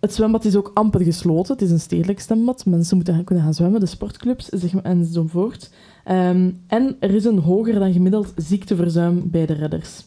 [0.00, 1.52] Het zwembad is ook amper gesloten.
[1.52, 2.66] Het is een stedelijk zwembad.
[2.66, 5.70] Mensen moeten gaan- kunnen gaan zwemmen, de sportclubs zeg maar, enzovoort.
[6.04, 10.06] Ehm, en er is een hoger dan gemiddeld ziekteverzuim bij de redders.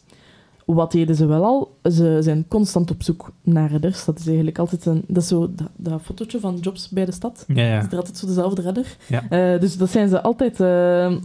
[0.66, 1.76] Wat deden ze wel al?
[1.92, 4.04] Ze zijn constant op zoek naar redders.
[4.04, 5.02] Dat is eigenlijk altijd een...
[5.06, 7.44] Dat is zo dat, dat fotootje van jobs bij de stad.
[7.48, 7.78] ja, ja.
[7.80, 8.96] Is er altijd zo dezelfde redder.
[9.08, 9.22] Ja.
[9.28, 10.66] Eh, dus dat zijn ze altijd eh,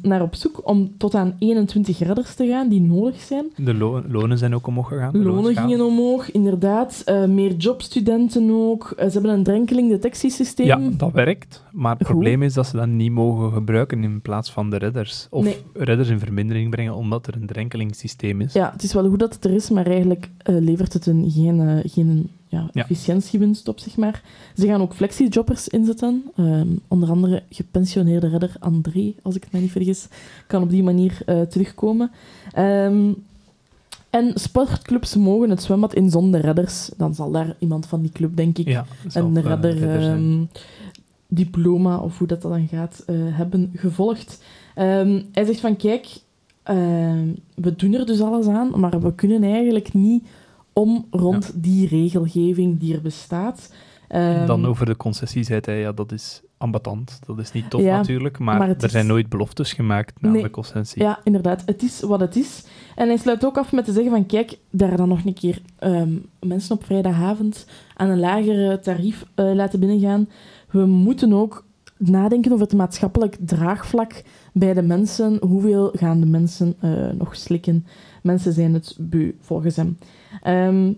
[0.02, 3.46] naar op zoek om tot aan 21 redders te gaan die nodig zijn.
[3.56, 5.12] De lo- lonen zijn ook omhoog gegaan.
[5.12, 5.68] de Lonen loonschaal.
[5.68, 7.02] gingen omhoog, inderdaad.
[7.06, 8.94] Eh, meer jobstudenten ook.
[8.98, 10.66] Ze hebben een drenkeling-detectiesysteem.
[10.66, 11.64] Ja, dat werkt.
[11.72, 12.12] Maar het Goed.
[12.16, 15.28] probleem is dat ze dat niet mogen gebruiken in plaats van de redders.
[15.30, 15.58] Of Nee.
[15.74, 18.54] redders in vermindering brengen omdat er een drenkelingssysteem is.
[18.54, 21.32] Ja, het is wel goed dat het er is, maar eigenlijk eh, levert het een,
[21.32, 24.22] geen, eh, geen ja, efficiëntiewinst op, zeg maar.
[24.56, 26.24] Ze gaan ook flexi-jobbers inzetten.
[26.36, 30.08] Ehm, onder andere gepensioneerde redder André, als ik het me niet vergis,
[30.48, 32.12] kan op die manier eh, terugkomen.
[32.52, 33.12] Ehm,
[34.10, 36.90] En sportclubs mogen het zwembad in zonder redders.
[36.98, 40.44] Dan zal daar iemand van die club, denk ik, Ja, een redder ehm,
[41.28, 44.44] diploma, of hoe dat dan gaat, hebben gevolgd.
[44.74, 46.08] Hij zegt van, kijk,
[46.68, 50.28] ehm, we doen er dus alles aan, maar we kunnen eigenlijk niet
[50.74, 53.74] om rond die regelgeving die er bestaat.
[54.08, 57.20] Ehm, Dan over de concessie zei hij, ja, dat is ambetant.
[57.26, 60.42] Dat is niet tof Ja, natuurlijk, maar, er is- zijn nooit beloftes gemaakt na Nee.
[60.42, 61.02] de concessie.
[61.02, 61.64] Ja, inderdaad.
[61.66, 62.64] Het is wat het is.
[62.96, 65.62] En hij sluit ook af met te zeggen van, kijk, daar dan nog een keer
[65.80, 70.30] ehm, mensen op vrijdagavond aan een lager tarief eh, laten binnengaan.
[70.72, 71.66] We moeten ook
[71.98, 74.24] nadenken over het maatschappelijk draagvlak
[74.60, 75.38] bij de mensen.
[75.42, 77.86] Hoeveel gaan de mensen eh, nog slikken?
[78.24, 79.98] Mensen zijn het beu, volgens hem.
[80.44, 80.94] Ehm,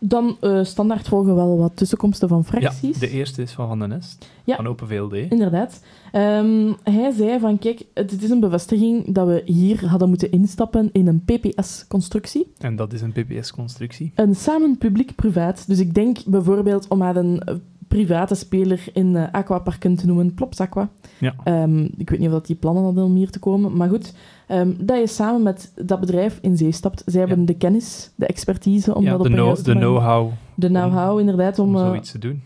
[0.00, 2.98] dan eh, standaard volgen wel wat tussenkomsten van Ja, fracties.
[2.98, 4.56] de eerste is van Van den Nest, Ja.
[4.56, 5.12] van Open VLD.
[5.30, 5.82] Inderdaad.
[6.12, 10.88] Ehm, hij zei van, kijk, het is een bevestiging dat we hier hadden moeten instappen
[10.92, 12.52] in een PPS-constructie.
[12.58, 14.12] En dat is een PPS-constructie.
[14.14, 15.64] Een samen publiek-privaat.
[15.66, 17.54] Dus ik denk bijvoorbeeld om maar een eh,
[17.88, 20.88] private speler in eh, aquaparken te noemen, Plops Aqua.
[21.20, 21.34] Ja.
[21.44, 24.14] Ehm, ik weet niet of dat die plannen hadden om hier te komen, maar goed.
[24.46, 27.02] ehm, dat je samen met dat bedrijf in zee stapt.
[27.06, 27.46] Zij hebben Ja.
[27.46, 31.58] de kennis, de expertise om ja, dat op know- juiste de know-how De know-how, inderdaad.
[31.58, 32.42] Om, om eh, zoiets te doen.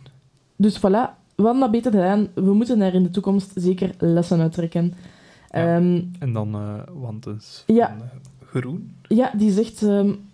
[0.57, 2.29] dus voilà, we hadden dat beter gedaan.
[2.35, 4.95] We moeten daar in de toekomst zeker lessen uit trekken.
[5.51, 5.77] Ja.
[5.77, 7.97] Ehm, En dan, eh want dus Ja.
[7.99, 8.09] van,
[8.61, 8.91] Groen.
[9.09, 9.87] Ja, die zegt...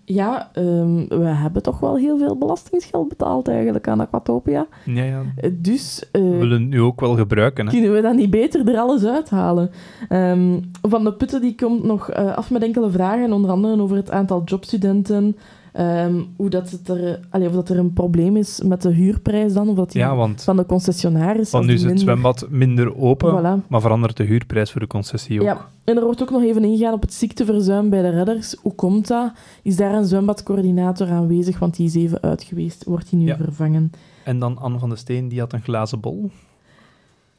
[0.08, 4.66] ja, ehm, we hebben toch wel heel veel belastingsgeld betaald eigenlijk aan Aquatopia.
[4.84, 5.22] Ja, ja.
[5.52, 7.66] Dus eh, We willen het nu ook wel gebruiken.
[7.66, 7.72] Hè?
[7.72, 9.70] kunnen we dan niet beter er alles uithalen?
[10.08, 13.96] Ehm, Van de Putten die komt nog eh, af met enkele vragen, onder andere over
[13.96, 15.36] het aantal jobstudenten,
[15.72, 19.52] ehm, hoe dat het er, allee, of dat er een probleem is met de huurprijs
[19.52, 21.50] dan, of dat die Ja, want, van de concessionaris...
[21.50, 23.66] want nu is het minder- zwembad minder open, Voilà.
[23.68, 25.46] maar verandert de huurprijs voor de concessie ook.
[25.46, 28.56] Ja, en er wordt ook nog even ingegaan op het ziekteverzuim bij de redders.
[28.62, 29.32] Hoe komt dat?
[29.62, 31.58] Is daar een zwembadcoördinator aanwezig?
[31.58, 32.84] Want die is even uit geweest.
[32.84, 33.36] Wordt die nu Ja.
[33.36, 33.90] vervangen?
[34.24, 36.30] En dan Anne van de Steen, die had een glazen bol.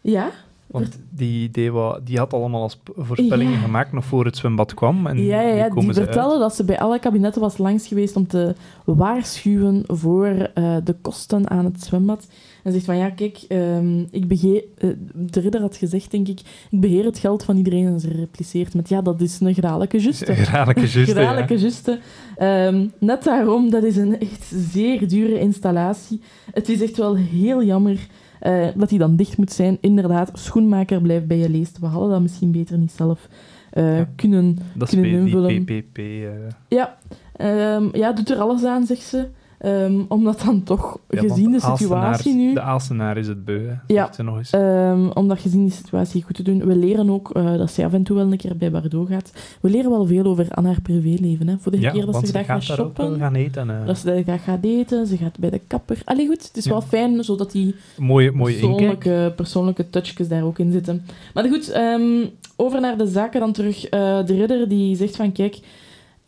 [0.01, 0.29] Ja?
[0.71, 3.59] Want die, wat, die had allemaal als voorspellingen Ja.
[3.59, 5.07] gemaakt nog voor het zwembad kwam.
[5.07, 8.55] En ja, Die ze vertelde dat ze bij alle kabinetten was langs geweest om te
[8.85, 12.27] waarschuwen voor eh, de kosten aan het zwembad.
[12.63, 14.63] En zegt van, ja, kijk, ehm, ik begeer...
[14.77, 17.85] eh, de ridder had gezegd, denk ik, ik beheer het geld van iedereen.
[17.85, 20.25] En ze repliceert met, ja, dat is een graadelijke juste.
[20.39, 20.43] Ja.
[21.05, 21.99] Graadelijke juste.
[22.37, 26.21] Ehm, net daarom, dat is een echt zeer dure installatie.
[26.53, 28.07] Het is echt wel heel jammer
[28.39, 29.77] eh, dat die dan dicht moet zijn.
[29.81, 31.79] Inderdaad, schoenmaker blijft bij je leest.
[31.79, 33.27] We hadden dat misschien beter niet zelf
[33.69, 34.09] eh, Ja.
[34.15, 34.57] kunnen...
[34.73, 35.63] Dat is kunnen weer die invullen.
[35.63, 35.97] PPP.
[35.97, 36.29] eh,
[36.67, 36.97] Ja,
[37.35, 39.27] ehm, ja, doet er alles aan, zegt ze.
[39.59, 42.53] Ehm, omdat dan toch, ja, gezien de situatie nu...
[42.53, 44.13] De Aalsenaar is het beu, hè, Ja.
[44.13, 44.49] ze nog eens.
[44.49, 46.65] Ehm, omdat gezien die situatie goed te doen.
[46.65, 49.33] We leren ook eh, dat zij af en toe wel een keer bij Bardot gaat.
[49.61, 51.47] We leren wel veel over aan haar privéleven.
[51.47, 51.55] Hè.
[51.59, 53.17] Voor de ja, keer dat ze ze graag gaat gaat shoppen.
[53.19, 53.69] gaan eten.
[53.69, 53.85] eh.
[53.85, 56.01] Dat ze daar graag gaat eten, ze gaat bij de kapper.
[56.05, 58.77] Allee, goed, het is wel fijn, zodat die Mooie, mooie inkijk.
[58.99, 61.05] persoonlijke, persoonlijke touchjes daar ook in zitten.
[61.33, 63.85] Maar goed, ehm, over naar de zaken dan terug.
[63.85, 65.59] Eh, de ridder die zegt van, kijk,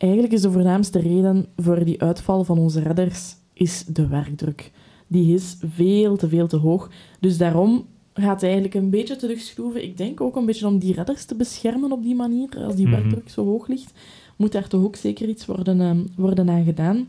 [0.02, 4.70] eigenlijk is de voornaamste reden voor die uitval van onze redders is de werkdruk.
[5.06, 6.90] Die is veel te veel te hoog.
[7.20, 9.82] Dus daarom gaat hij eigenlijk een beetje terugschroeven.
[9.84, 12.48] Ik denk ook een beetje om die redders te beschermen op die manier.
[12.64, 12.94] Als die Mhm.
[13.00, 13.92] werkdruk zo hoog ligt,
[14.36, 17.08] moet daar toch ook zeker iets worden, ehm, worden aan gedaan.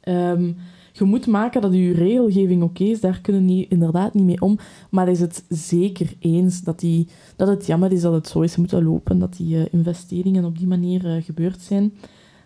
[0.00, 0.52] Ehm,
[1.00, 4.58] je moet maken dat je regelgeving oké is, daar kunnen we inderdaad niet mee om.
[4.90, 8.56] Maar is het zeker eens dat, die, dat het jammer is dat het zo is
[8.56, 11.92] moeten lopen, dat die eh, investeringen op die manier eh, gebeurd zijn.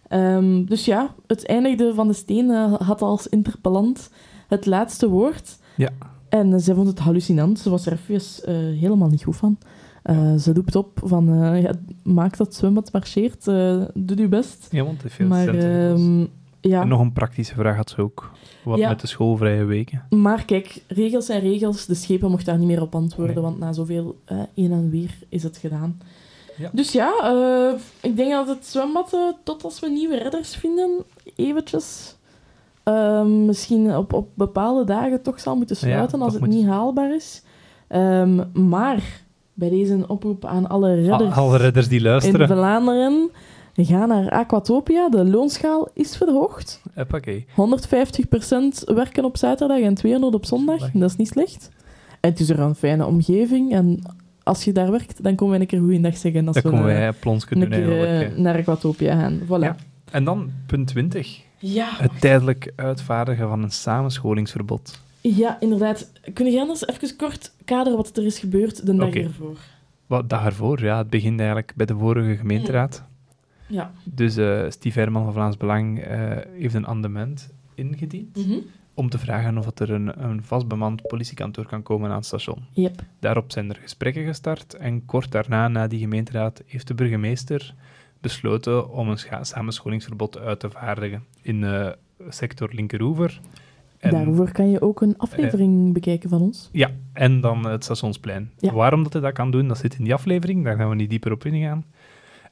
[0.08, 4.10] Ehm, dus ja, het eindigde van de steen eh, had als interpellant
[4.48, 5.58] het laatste woord.
[5.76, 5.90] Ja.
[6.28, 7.58] En zij vond het hallucinant.
[7.58, 9.58] Ze was er even helemaal niet goed van.
[10.38, 11.24] Ze roept op van,
[11.60, 13.44] ja, maak dat zwembad marcheert,
[13.94, 14.68] doe je best.
[14.70, 16.26] Ja, want het heeft veel Maar ehm,
[16.68, 18.32] ja, En nog een praktische vraag had ze ook.
[18.64, 18.88] Wat Ja.
[18.88, 20.02] met de schoolvrije weken.
[20.10, 21.86] Maar kijk, regels zijn regels.
[21.86, 23.44] De schepen mochten daar niet meer op antwoorden, Nee.
[23.44, 26.00] want na zoveel eh een en weer is het gedaan.
[26.56, 26.70] Ja.
[26.72, 30.90] Dus ja, eh, ik denk dat het zwembad, eh, tot als we nieuwe redders vinden,
[31.36, 32.16] eventjes
[32.82, 36.66] ehm, misschien op, op bepaalde dagen toch zal moeten Ja, sluiten als het moet- niet
[36.66, 37.42] haalbaar is.
[37.88, 39.22] Ehm, maar
[39.54, 42.48] bij deze oproep aan alle redders Al- Alle redders die in luisteren.
[42.48, 43.30] Vlaanderen,
[43.74, 45.08] ga naar Aquatopia.
[45.08, 46.82] De loonschaal is verhoogd.
[46.94, 47.46] Hoppakee.
[47.50, 47.52] 150%
[48.84, 50.78] werken op zaterdag en 200 op zondag.
[50.78, 51.00] Zondag.
[51.00, 51.70] Dat is niet slecht.
[52.20, 53.72] En het is er een fijne omgeving.
[53.72, 54.02] En
[54.42, 56.46] als je daar werkt, dan komen wij een keer goeiedag zeggen.
[56.46, 58.40] Als Dan we komen eh, wij plons kunnen doen keer eh, hè.
[58.40, 59.40] naar Aquatopia gaan.
[59.44, 59.64] Voilà.
[59.64, 59.76] Ja.
[60.10, 61.40] En dan punt 20.
[61.58, 61.88] Ja.
[61.96, 65.00] Het tijdelijk uitvaardigen van een samenscholingsverbod.
[65.20, 66.10] ja, inderdaad.
[66.32, 69.20] Kun je anders even kort kaderen wat er is gebeurd de dag Oké.
[69.20, 69.56] ervoor?
[70.06, 73.04] Wat dag ervoor, ja, het begint eigenlijk bij de vorige gemeenteraad.
[73.66, 73.92] Ja.
[74.04, 76.18] Dus eh Steve Herman van Vlaams Belang eh,
[76.58, 78.58] heeft een amendement ingediend Mhm.
[78.94, 82.64] om te vragen of er een, een vastbemand politiekantoor kan komen aan het station.
[82.72, 83.02] Yep.
[83.18, 87.74] Daarop zijn er gesprekken gestart en kort daarna, na die gemeenteraad, heeft de burgemeester
[88.20, 91.96] besloten om een samenscholingsverbod uit te vaardigen in de
[92.28, 93.40] sector Linkeroever.
[93.98, 96.68] En, Daarover kan je ook een aflevering bekijken van ons.
[96.72, 98.50] Ja, en dan het stationsplein.
[98.58, 98.72] Ja.
[98.72, 101.10] Waarom dat hij dat kan doen, dat zit in die aflevering, daar gaan we niet
[101.10, 101.84] dieper op ingaan.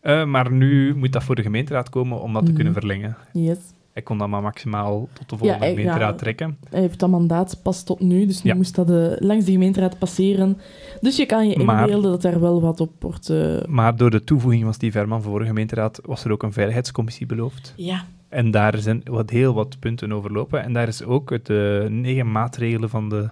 [0.02, 2.54] Eh, maar nu moet dat voor de gemeenteraad komen om dat te Mhm.
[2.56, 3.16] kunnen verlengen.
[3.32, 3.58] Yes.
[3.92, 6.16] Hij kon dat maar maximaal tot de volgende hij- gemeenteraad ja.
[6.16, 6.56] trekken.
[6.70, 8.56] Hij heeft dat mandaat pas tot nu, dus nu Ja.
[8.56, 10.58] moest dat eh, langs de gemeenteraad passeren.
[11.00, 13.30] Dus je kan je inbeelden dat daar wel wat op wordt...
[13.30, 16.52] eh, Maar door de toevoeging van Steve Herman voor de gemeenteraad was er ook een
[16.52, 17.72] veiligheidscommissie beloofd.
[17.76, 18.04] Ja.
[18.28, 20.62] En daar zijn wat, heel wat punten overlopen.
[20.62, 23.30] En daar is ook het eh, negen maatregelen van, de,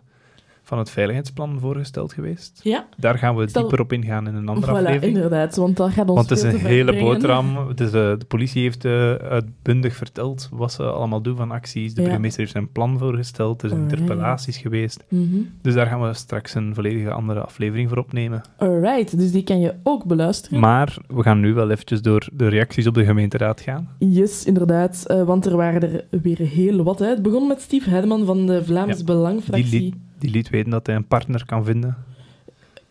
[0.70, 2.61] van het veiligheidsplan voorgesteld geweest.
[2.62, 5.14] Ja, Daar gaan we Stel- dieper op ingaan in een andere voilà, aflevering.
[5.16, 5.56] inderdaad.
[5.56, 7.04] Want dat gaat ons Want het is een hele brengen.
[7.12, 7.68] boterham.
[7.68, 11.94] Het is, eh, de politie heeft eh, uitbundig verteld wat ze allemaal doen van acties.
[11.94, 12.06] De Ja.
[12.06, 13.62] burgemeester heeft een plan voorgesteld.
[13.62, 14.00] Er zijn Alright.
[14.00, 15.04] interpellaties geweest.
[15.09, 15.24] Mhm.
[15.62, 18.40] Dus daar gaan we straks een volledige andere aflevering voor opnemen.
[18.59, 20.61] Alright, dus die kan je ook beluisteren.
[20.61, 23.88] Maar we gaan nu wel eventjes door de reacties op de gemeenteraad gaan.
[23.98, 25.04] Yes, inderdaad.
[25.06, 26.98] eh, want er waren er weer heel wat.
[26.98, 27.06] Hè.
[27.06, 29.94] Het begon met Steve Herman van de Vlaams Ja, Belangfractie.
[30.20, 31.96] Die liet, weten dat hij een partner kan vinden.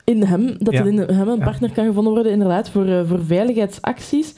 [0.03, 0.79] In hem, dat Ja.
[0.79, 1.43] er in hem een Ja.
[1.43, 4.33] partner kan gevonden worden, inderdaad, voor, eh, voor veiligheidsacties.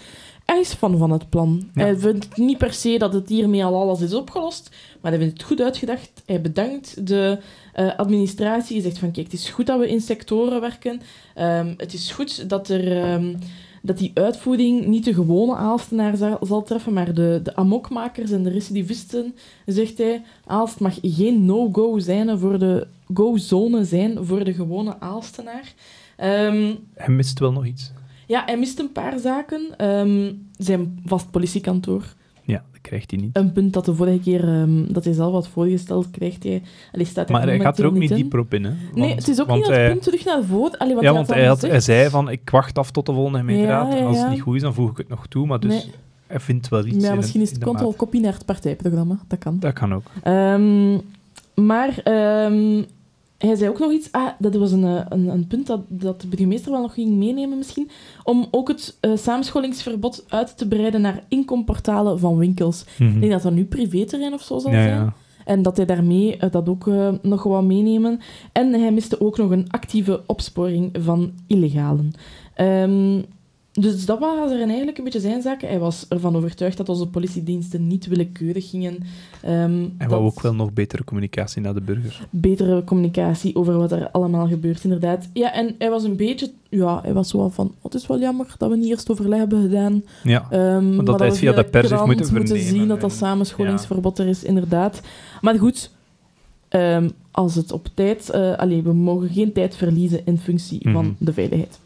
[0.46, 1.70] Hij is fan van het plan.
[1.74, 1.82] Ja.
[1.82, 5.34] Hij vindt niet per se dat het hiermee al alles is opgelost, maar hij vindt
[5.38, 6.24] het goed uitgedacht.
[6.26, 7.38] Hij bedankt de
[7.74, 8.76] eh, administratie.
[8.76, 11.02] Hij zegt van, kijk, het is goed dat we in sectoren werken.
[11.36, 13.02] Ehm, het is goed dat er...
[13.04, 13.34] ehm,
[13.82, 18.50] dat die uitvoering niet de gewone Aalstenaar zal, treffen, maar de, de amokmakers en de
[18.50, 20.24] recidivisten, zegt hij.
[20.46, 25.74] Aalst mag geen no-go zijn voor de go-zone zijn voor de gewone Aalstenaar.
[26.18, 27.92] Ehm, Hij mist wel nog iets.
[28.28, 29.68] ja, hij mist een paar zaken.
[29.78, 32.14] Ehm, zijn vast politiekantoor.
[32.52, 33.38] Ja, dat krijgt hij niet.
[33.38, 36.62] Een punt dat de vorige keer ehm, dat hij zelf had voorgesteld, krijgt hij...
[36.92, 38.16] Allee, staat Maar hij gaat er ook niet in.
[38.16, 38.64] dieper op in.
[38.64, 38.72] Hè?
[38.94, 40.78] Nee, het is ook niet dat hij- punt terug naar voren.
[40.78, 43.38] Allee, wat Ja, hij want hij, had, zei van, ik wacht af tot de volgende
[43.40, 43.88] gemeenteraad.
[43.88, 45.46] Ja, ja, en als het niet goed is, dan voeg ik het nog toe.
[45.48, 45.94] Maar dus Nee.
[46.28, 49.20] hij vindt wel iets Ja, misschien is het control-kopie naar het partijprogramma.
[49.28, 49.58] Dat kan.
[49.60, 50.04] Dat kan ook.
[50.24, 50.98] Ehm,
[51.56, 52.84] maar ehm,
[53.42, 54.12] hij zei ook nog iets.
[54.12, 57.18] Ah, dat was een, eh, een, een punt dat, dat de burgemeester wel nog ging
[57.18, 57.90] meenemen misschien.
[58.24, 62.86] Om ook het eh, samenscholingsverbod uit te breiden naar inkomportalen van winkels.
[62.98, 63.14] Mhm.
[63.14, 64.96] Ik denk dat dat nu privéterrein of zo zal ja, zijn.
[64.96, 65.14] ja.
[65.46, 66.86] En dat hij daarmee eh, dat ook
[67.22, 68.20] nog wou meenemen.
[68.52, 72.12] En hij miste ook nog een actieve opsporing van illegalen.
[72.54, 73.22] Ehm,
[73.72, 75.68] dus dat was er eigenlijk een beetje zijn zaken.
[75.68, 78.98] Hij was ervan overtuigd dat onze politiediensten niet willekeurig gingen.
[79.42, 82.28] Ehm, En dat wou ook wel nog betere communicatie naar de burger.
[82.30, 85.30] Betere communicatie over wat er allemaal gebeurt, inderdaad.
[85.34, 86.52] Ja, en hij was een beetje...
[86.70, 87.68] Ja, hij was zo wel van...
[87.68, 90.04] "Oh, het is wel jammer dat we niet eerst overleg hebben gedaan.
[90.24, 90.48] Ja.
[90.50, 94.20] Ehm, maar dat hij via de pers heeft moeten vernemen zien dat dat en- samenscholingsverbod
[94.20, 95.02] er is, inderdaad.
[95.42, 95.92] Maar goed,
[96.68, 98.30] ehm, als het op tijd...
[98.30, 100.94] eh allee, we mogen geen tijd verliezen in functie Mhm.
[100.94, 101.80] van de veiligheid.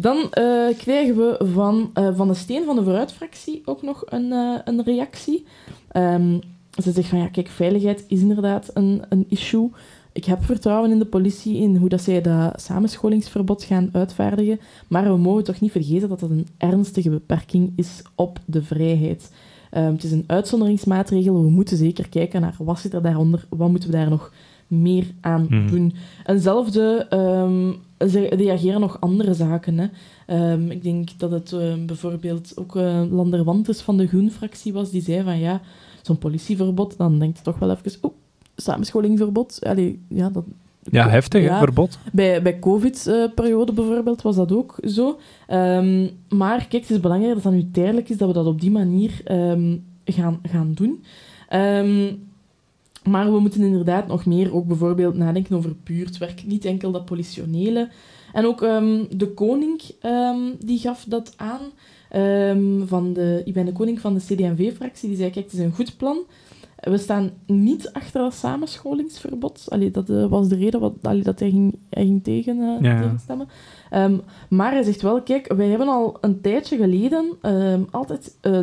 [0.00, 4.32] Dan eh, krijgen we van, eh, van de Steen van de Vooruitfractie ook nog een,
[4.32, 5.44] eh, een reactie.
[5.88, 6.38] Ehm,
[6.82, 9.70] ze zegt van, ja, kijk, veiligheid is inderdaad een, een issue.
[10.12, 14.60] Ik heb vertrouwen in de politie, in hoe dat zij dat samenscholingsverbod gaan uitvaardigen.
[14.88, 19.32] Maar we mogen toch niet vergeten dat dat een ernstige beperking is op de vrijheid.
[19.70, 21.42] Ehm, het is een uitzonderingsmaatregel.
[21.42, 24.32] We moeten zeker kijken naar wat zit er daaronder, wat moeten we daar nog
[24.68, 25.66] meer aan Mhm.
[25.66, 25.94] doen.
[26.26, 27.72] Eenzelfde ehm,
[28.10, 29.78] ze reageren nog andere zaken.
[29.78, 29.86] Hè.
[30.26, 34.90] Ehm, ik denk dat het ehm, bijvoorbeeld ook uh, Lander Wantes van de Groen-fractie was,
[34.90, 35.60] die zei van ja,
[36.02, 38.12] zo'n politieverbod, dan denkt je toch wel even, oeh,
[38.56, 39.58] samenscholingverbod.
[39.64, 40.44] Allee, ja, dat,
[40.90, 41.58] Ja, heftig, Ja.
[41.58, 41.98] verbod.
[42.12, 45.18] bij, bij COVID-periode bijvoorbeeld was dat ook zo.
[46.28, 48.70] Maar kijk, het is belangrijk dat dat nu tijdelijk is, dat we dat op die
[48.70, 49.20] manier
[50.04, 51.02] gaan, gaan doen.
[53.10, 56.42] Maar we moeten inderdaad nog meer ook bijvoorbeeld nadenken over buurtwerk.
[56.46, 57.88] Niet enkel dat politionele.
[58.32, 61.60] En ook ehm, de koning ehm, die gaf dat aan.
[62.10, 65.08] Ehm, van de, ik ben de koning van de CD&V-fractie.
[65.08, 66.18] Die zei, kijk, het is een goed plan.
[66.78, 69.64] We staan niet achter dat samenscholingsverbod.
[69.68, 72.80] Allee, dat eh, was de reden wat, allee, dat hij ging, hij ging tegen, eh,
[72.80, 73.00] Ja.
[73.00, 73.48] tegenstemmen.
[74.48, 77.26] Maar hij zegt wel, kijk, wij hebben al een tijdje geleden
[77.90, 78.36] altijd...
[78.40, 78.58] eh,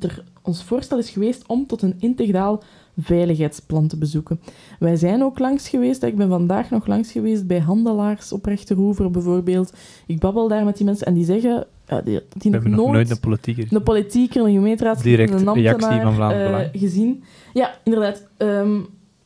[0.00, 2.62] er, ons voorstel is geweest om tot een integraal
[3.02, 4.40] veiligheidsplan te bezoeken.
[4.78, 6.02] Wij zijn ook langs geweest.
[6.02, 9.72] Ik ben vandaag nog langs geweest bij handelaars op Rechteroever bijvoorbeeld.
[10.06, 13.10] Ik babbel daar met die mensen en die zeggen ja, die, nog hebben nog nooit
[13.10, 13.66] een politieker.
[13.70, 17.22] een politieker, een gemeenteraad, Direct een ambtenaar reactie van Vlaams eh, gezien.
[17.52, 18.26] Ja, inderdaad.
[18.36, 18.78] Ehm,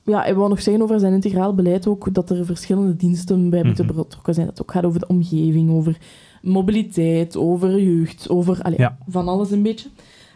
[0.03, 3.63] ja, hij wou nog zeggen over zijn integraal beleid ook dat er verschillende diensten bij
[3.65, 3.97] moeten Mhm.
[3.97, 4.47] betrokken zijn.
[4.47, 5.97] Dat het ook gaat over de omgeving, over
[6.43, 8.99] mobiliteit, over jeugd, over allee, Ja.
[9.09, 9.89] van alles een beetje.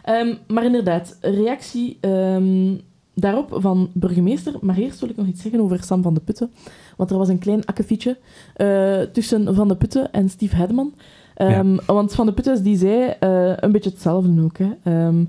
[0.03, 2.75] Ehm, maar inderdaad, reactie ehm,
[3.19, 4.53] daarop van burgemeester.
[4.61, 6.51] Maar eerst wil ik nog iets zeggen over Sam van de Putten.
[6.97, 8.17] Want er was een klein akkefietje
[8.55, 10.93] eh, tussen Van de Putten en Steve Hedman.
[11.35, 14.57] Ehm, Want Van de Putten die zei eh, een beetje hetzelfde ook.
[14.57, 14.69] Hè.
[14.83, 15.25] Ehm,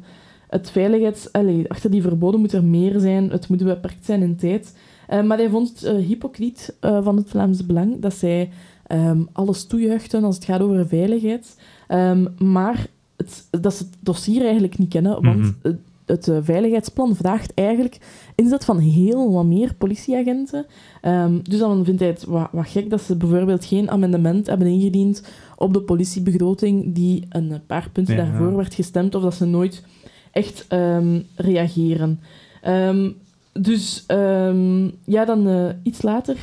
[0.49, 1.33] het veiligheids...
[1.33, 3.31] Allee, achter die verboden moet er meer zijn.
[3.31, 4.77] Het moet beperkt zijn in tijd.
[5.07, 8.51] Eh, maar hij vond het eh, hypocriet van het Vlaamse Belang dat zij
[8.87, 11.57] ehm, alles toejuichten als het gaat over veiligheid.
[11.89, 15.75] Ehm, maar het, dat ze het dossier eigenlijk niet kennen, want Mhm.
[16.11, 17.99] Het eh, veiligheidsplan vraagt eigenlijk
[18.35, 20.67] inzet van heel wat meer politieagenten.
[21.01, 24.67] Ehm, dus dan vindt hij het wat, wat gek dat ze bijvoorbeeld geen amendement hebben
[24.67, 25.23] ingediend
[25.57, 28.25] op de politiebegroting die een paar punten Ja.
[28.25, 29.83] daarvoor werd gestemd, of dat ze nooit
[30.33, 32.21] echt ehm, reageren.
[32.63, 33.11] Ehm,
[33.53, 34.05] dus
[35.05, 36.37] ja, dan eh, iets later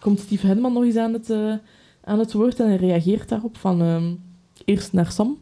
[0.00, 1.52] komt Steve Hedman nog eens aan het, eh,
[2.04, 4.18] aan het woord en hij reageert daarop van
[4.64, 5.36] eerst naar Sam.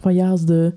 [0.00, 0.72] Van ja, als de,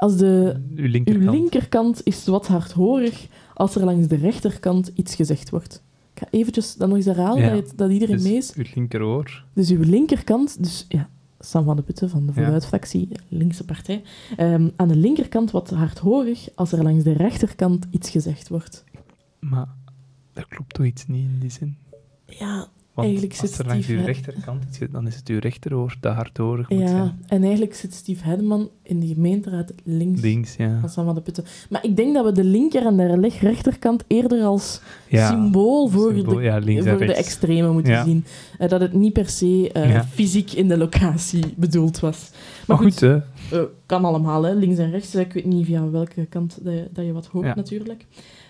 [0.00, 1.24] als de Uw linkerkant.
[1.26, 5.82] uw linkerkant is wat hardhorig als er langs de rechterkant iets gezegd wordt.
[6.14, 7.50] Ik ga eventjes dat nog eens herhalen, Ja.
[7.54, 8.54] dat, het- dat iedereen Dus mee is.
[8.54, 9.44] Uw linkeroor.
[9.52, 11.08] Dus uw linkerkant, dus ja,
[11.38, 12.42] Sam van de Putten van de Ja.
[12.42, 14.02] Vooruitfractie, linkse partij.
[14.36, 18.84] Ehm, aan de linkerkant wat hardhorig als er langs de rechterkant iets gezegd wordt.
[19.38, 19.68] Maar
[20.32, 21.76] dat klopt toch iets niet in die zin?
[22.26, 25.28] Ja, Want Eigenlijk als zit er langs Steve uw rechterkant iets zit, dan is het
[25.28, 26.86] uw rechteroor dat hardhorig moet ja.
[26.88, 27.18] zijn.
[27.26, 30.78] en eigenlijk zit Steve Hedman in de gemeenteraad links Links, ja.
[30.80, 31.44] van Sam de Putten.
[31.70, 35.28] Maar ik denk dat we de linker en de rechterkant eerder als ja.
[35.28, 38.04] symbool voor Symbool, de ja, voor de extreme moeten Ja.
[38.04, 38.24] zien.
[38.58, 42.30] Eh, dat het niet per se eh, fysiek in de locatie bedoeld was.
[42.66, 43.16] Maar goed, eh,
[43.86, 44.52] kan allemaal, hè.
[44.54, 45.14] links en rechts.
[45.14, 47.54] Ik weet niet via welke kant dat je, dat je wat hoort, Ja.
[47.54, 48.06] natuurlijk.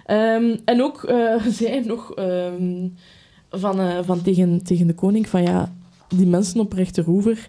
[0.07, 1.13] Ehm, en ook
[1.59, 2.89] zei nog ehm,
[3.51, 5.73] van, eh, van tegen, tegen de koning van ja,
[6.17, 7.49] die mensen op rechteroever,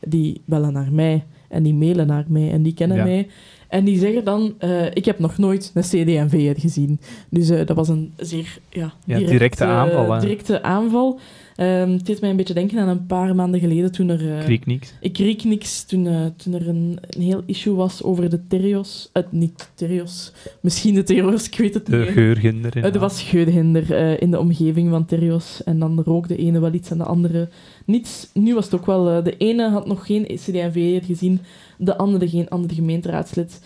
[0.00, 3.04] die bellen naar mij en die mailen naar mij en die kennen Ja.
[3.04, 3.28] mij.
[3.68, 7.00] En die zeggen dan, eh, ik heb nog nooit een CD&V gezien.
[7.28, 10.20] Dus eh, dat was een zeer ja, Ja, directe aanval, hè.
[10.20, 11.18] directe aanval.
[11.56, 14.38] Ehm, het deed mij een beetje denken aan een paar maanden geleden toen er...
[14.38, 14.92] eh, Kriek niks.
[15.00, 19.10] ik riek niks toen, eh, toen er een, een heel issue was over de Terios.
[19.14, 22.08] Uh, niet Terios, misschien de Terios, ik weet het De niet.
[22.08, 22.76] geurginder.
[22.76, 23.90] Eh, er was geurhinder
[24.22, 25.64] in de omgeving van Terios.
[25.64, 27.48] En dan rook de ene wel iets en de andere
[27.86, 28.28] niets.
[28.34, 29.22] Nu was het ook wel...
[29.22, 31.40] de ene had nog geen CD&V gezien,
[31.78, 33.60] de andere geen andere gemeenteraadslid.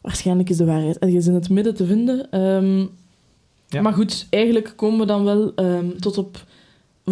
[0.00, 2.30] Waarschijnlijk is de waarheid ergens in het midden te vinden.
[2.30, 2.86] Ehm,
[3.68, 3.80] Ja.
[3.80, 6.44] Maar goed, eigenlijk komen we dan wel ehm, tot op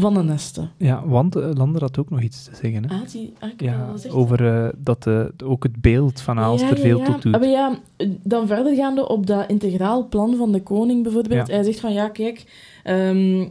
[0.01, 0.71] Van den Nesten.
[0.77, 2.89] Ja, want eh, Lander had ook nog iets te zeggen.
[2.91, 2.95] Hè?
[2.95, 6.69] Ah, die, ah, ik ja, over eh, dat eh, ook het beeld van Aalst Ja,
[6.71, 7.05] ja, veel ja.
[7.05, 7.35] toe doet.
[7.35, 7.79] Ah, maar ja,
[8.23, 11.49] dan verder gaande op dat integraal plan van de koning bijvoorbeeld.
[11.49, 12.45] Hij zegt van ja, kijk,
[12.85, 13.47] ehm,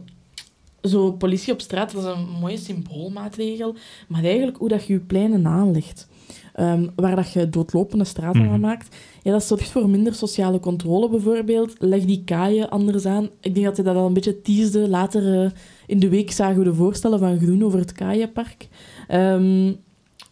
[0.82, 3.74] zo politie op straat dat is een mooie symboolmaatregel,
[4.08, 6.08] maar eigenlijk hoe dat je je pleinen aanlegt.
[6.54, 8.52] ehm, waar dat je doodlopende straten Mhm.
[8.52, 8.96] aan maakt.
[9.22, 11.74] Ja, dat zorgt voor minder sociale controle bijvoorbeeld.
[11.78, 13.28] Leg die kaaien anders aan.
[13.40, 14.88] Ik denk dat hij dat al een beetje teasde.
[14.88, 15.52] Later
[15.88, 18.68] in de week zagen we de voorstellen van Groen over het kaaienpark.
[19.08, 19.72] Ehm,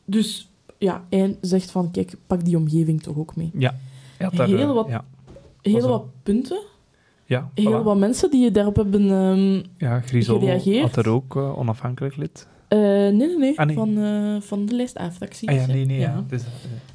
[0.04, 3.50] dus ja, hij zegt van kijk, pak die omgeving toch ook mee.
[3.58, 3.74] Ja.
[4.18, 5.04] Daar, Heel wat- Ja,
[5.62, 6.60] Heel wat punten,
[7.24, 7.84] ja, heel voilà.
[7.84, 9.10] wat mensen die daarop hebben...
[9.10, 10.82] ehm, ja Grisol gereageerd.
[10.94, 12.46] had er ook eh, onafhankelijk lid.
[12.68, 13.74] eh, nee, nee, nee, Ah, nee.
[13.76, 15.48] Van, eh, van de lijst A-fracties.
[15.48, 16.10] Ah ja, nee, nee, ja.
[16.10, 16.24] ja.
[16.28, 16.42] Dus,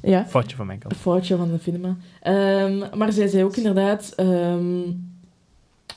[0.02, 0.24] Ja.
[0.26, 0.92] foutje van mijn kant.
[0.92, 1.96] Een foutje van de cinema.
[2.20, 4.14] Ehm, maar zij zei ook inderdaad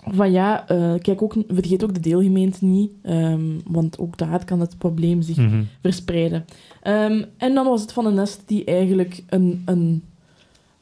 [0.08, 4.60] van ja, eh, kijk ook, vergeet ook de deelgemeente niet, ehm, want ook daar kan
[4.60, 5.64] het probleem zich Mhm.
[5.82, 6.46] verspreiden.
[6.82, 10.04] Ehm, en dan was het van een nest die eigenlijk een, een,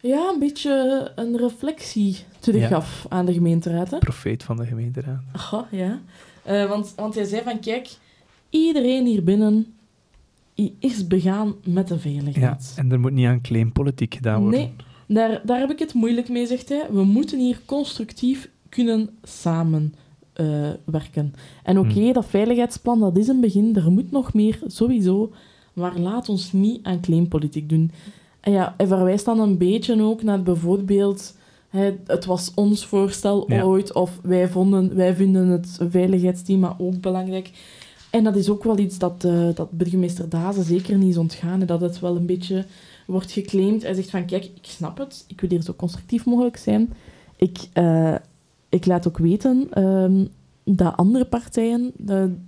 [0.02, 3.92] ja, een beetje een reflectie teruggaf aan de gemeenteraad.
[3.92, 3.98] Hè?
[3.98, 5.22] Profeet van de gemeenteraad.
[5.32, 6.00] Aha, ja.
[6.44, 7.88] Eh, want, want hij zei van, kijk,
[8.50, 9.74] iedereen hier binnen
[10.80, 12.74] is begaan met de Ja, veiligheid.
[12.76, 14.60] en er moet niet aan claimpolitiek gedaan worden.
[14.60, 14.72] Nee,
[15.08, 16.86] daar, daar heb ik het moeilijk mee, zegt hij.
[16.92, 19.94] We moeten hier constructief kunnen samen
[20.34, 21.34] eh, werken.
[21.64, 22.14] En oké, Hmm.
[22.14, 23.76] dat veiligheidsplan, dat is een begin.
[23.76, 25.32] Er moet nog meer, sowieso.
[25.74, 27.92] Maar laat ons niet aan claimpolitiek doen.
[28.40, 31.38] En ja, hij verwijst dan een beetje ook naar bijvoorbeeld...
[31.70, 33.64] Hè, het was ons voorstel Ja.
[33.64, 37.52] ooit, of wij, vonden, wij vinden het veiligheidsthema ook belangrijk.
[38.10, 41.60] En dat is ook wel iets dat, eh, dat burgemeester Dazen zeker niet is ontgaan.
[41.60, 42.66] Dat het wel een beetje
[43.08, 43.82] wordt geclaimd.
[43.84, 45.24] Hij zegt van, kijk, ik snap het.
[45.28, 46.94] Ik wil hier zo constructief mogelijk zijn.
[47.38, 48.16] Ik, eh,
[48.74, 50.26] ik laat ook weten ehm,
[50.64, 51.92] dat andere partijen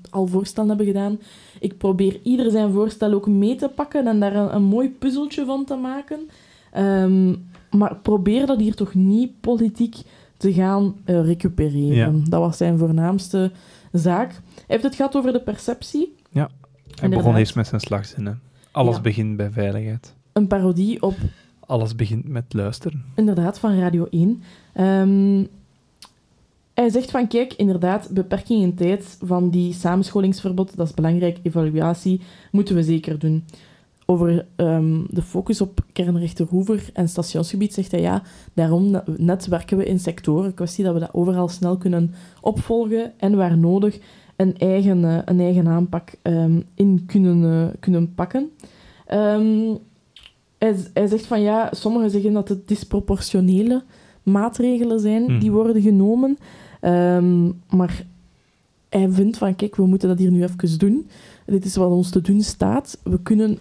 [0.10, 1.20] al voorstellen hebben gedaan.
[1.60, 5.46] Ik probeer ieder zijn voorstel ook mee te pakken en daar een, een mooi puzzeltje
[5.46, 6.20] van te maken.
[6.72, 7.36] Ehm,
[7.72, 9.96] maar probeer dat hier toch niet politiek
[10.38, 12.16] te gaan eh, recupereren.
[12.18, 12.24] Ja.
[12.30, 13.52] Dat was zijn voornaamste
[13.92, 14.32] zaak.
[14.32, 16.16] Hij heeft het gehad over de perceptie.
[16.30, 16.50] Ja.
[17.00, 18.40] Hij begon eerst met zijn slagzinnen.
[18.72, 19.02] Alles Ja.
[19.02, 20.14] begint bij veiligheid.
[20.34, 21.16] Een parodie op
[21.60, 23.04] Alles begint met luisteren.
[23.16, 24.44] inderdaad, van Radio 1.
[24.74, 25.44] Ehm,
[26.76, 32.22] hij zegt van, kijk, inderdaad, beperking in tijd van die samenscholingsverbod, dat is belangrijk, evaluatie,
[32.52, 33.44] moeten we zeker doen.
[34.06, 38.24] Over ehm, de focus op kernrechter Roever en stationsgebied zegt hij, ja,
[38.54, 43.36] daarom net werken we in sectoren, kwestie dat we dat overal snel kunnen opvolgen en
[43.36, 44.00] waar nodig
[44.36, 48.52] een eigen, eh, een eigen aanpak ehm, in kunnen, eh, kunnen pakken.
[49.06, 49.76] Ehm,
[50.58, 53.84] hij, hij zegt van ja, sommigen zeggen dat het disproportionele
[54.24, 55.40] maatregelen zijn Mhm.
[55.40, 56.38] die worden genomen.
[56.86, 58.06] Ehm, maar
[58.90, 61.08] hij vindt van kijk, we moeten dat hier nu even doen.
[61.46, 63.00] Dit is wat ons te doen staat.
[63.04, 63.58] We kunnen...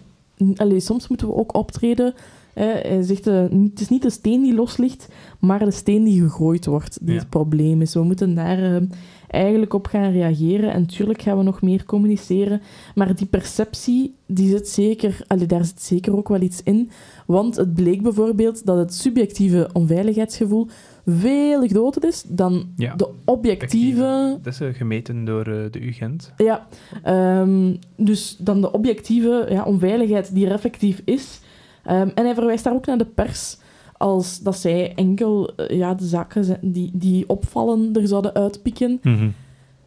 [0.55, 2.13] Allee, soms moeten we ook optreden.
[2.53, 5.07] hij zegt, eh, het is niet de steen die los ligt,
[5.39, 7.19] maar de steen die gegooid wordt, die Ja.
[7.19, 7.93] het probleem is.
[7.93, 8.81] We moeten daar eh,
[9.27, 10.71] eigenlijk op gaan reageren.
[10.73, 12.61] En tuurlijk gaan we nog meer communiceren.
[12.95, 16.89] Maar die perceptie, die zit zeker, allee, daar zit zeker ook wel iets in.
[17.25, 20.67] Want het bleek bijvoorbeeld dat het subjectieve onveiligheidsgevoel
[21.05, 24.37] veel groter is dan Ja, de objectieve.
[24.41, 26.33] Dat is eh, gemeten door eh, de UGent.
[26.37, 26.67] Ja,
[27.03, 31.39] ehm, dus dan de objectieve ja, onveiligheid die er effectief is.
[31.83, 33.57] Ehm, en hij verwijst daar ook naar de pers,
[33.97, 38.99] als dat zij enkel eh, ja, de zaken die, die opvallen er zouden uitpikken.
[39.03, 39.27] Mhm.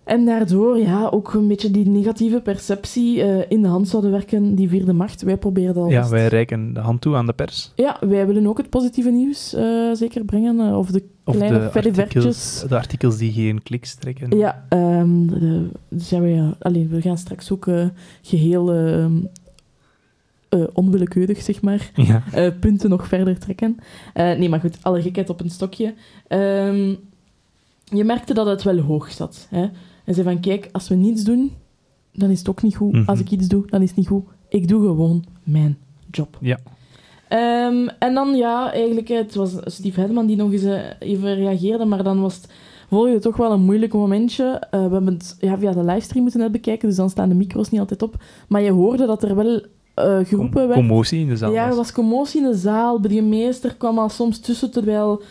[0.09, 4.55] En daardoor ja, ook een beetje die negatieve perceptie eh, in de hand zouden werken,
[4.55, 5.23] die vierde macht.
[5.23, 7.73] Wij proberen dat Ja, wij reiken de hand toe aan de pers.
[7.77, 10.61] Ja, wij willen ook het positieve nieuws eh, zeker brengen.
[10.61, 14.39] eh, of de Of kleine de artikels, de artikels die geen kliks trekken.
[14.39, 17.87] Ja, ehm, de, dus ja, we, alleen, we gaan straks ook eh,
[18.23, 19.07] geheel eh,
[20.73, 22.51] onwillekeurig, zeg maar, Ja.
[22.61, 23.77] punten nog verder trekken.
[24.15, 25.95] Nee, maar goed, alle gekheid op een stokje.
[26.29, 26.95] Ehm,
[27.85, 29.47] je merkte dat het wel hoog zat.
[29.51, 29.67] Hè?
[30.09, 31.53] En zei van, kijk, als we niets doen,
[32.13, 32.93] dan is het ook niet goed.
[32.93, 33.03] Mhm.
[33.07, 34.25] Als ik iets doe, dan is het niet goed.
[34.49, 35.79] Ik doe gewoon mijn
[36.11, 36.39] job.
[36.41, 36.59] Ja.
[37.29, 41.85] Ehm, en dan, ja, eigenlijk, het was Steve Hedman die nog eens eh, even reageerde,
[41.85, 42.51] maar dan was het
[42.89, 44.63] volgende toch wel een moeilijk momentje.
[44.71, 47.35] Eh, we hebben het ja, via de livestream moeten net bekijken, dus dan staan de
[47.35, 48.23] micro's niet altijd op.
[48.49, 49.63] Maar je hoorde dat er wel
[49.95, 50.81] eh, geroepen werd.
[50.81, 51.53] commotie in de zaal.
[51.53, 51.93] Ja, er was.
[51.93, 53.01] commotie in de zaal.
[53.01, 55.23] De meester kwam al soms tussen, terwijl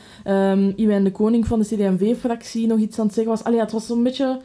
[0.76, 3.44] Iwijn de Koning van de CD&V-fractie nog iets aan het zeggen was.
[3.44, 4.40] Allee, ja, het was zo'n beetje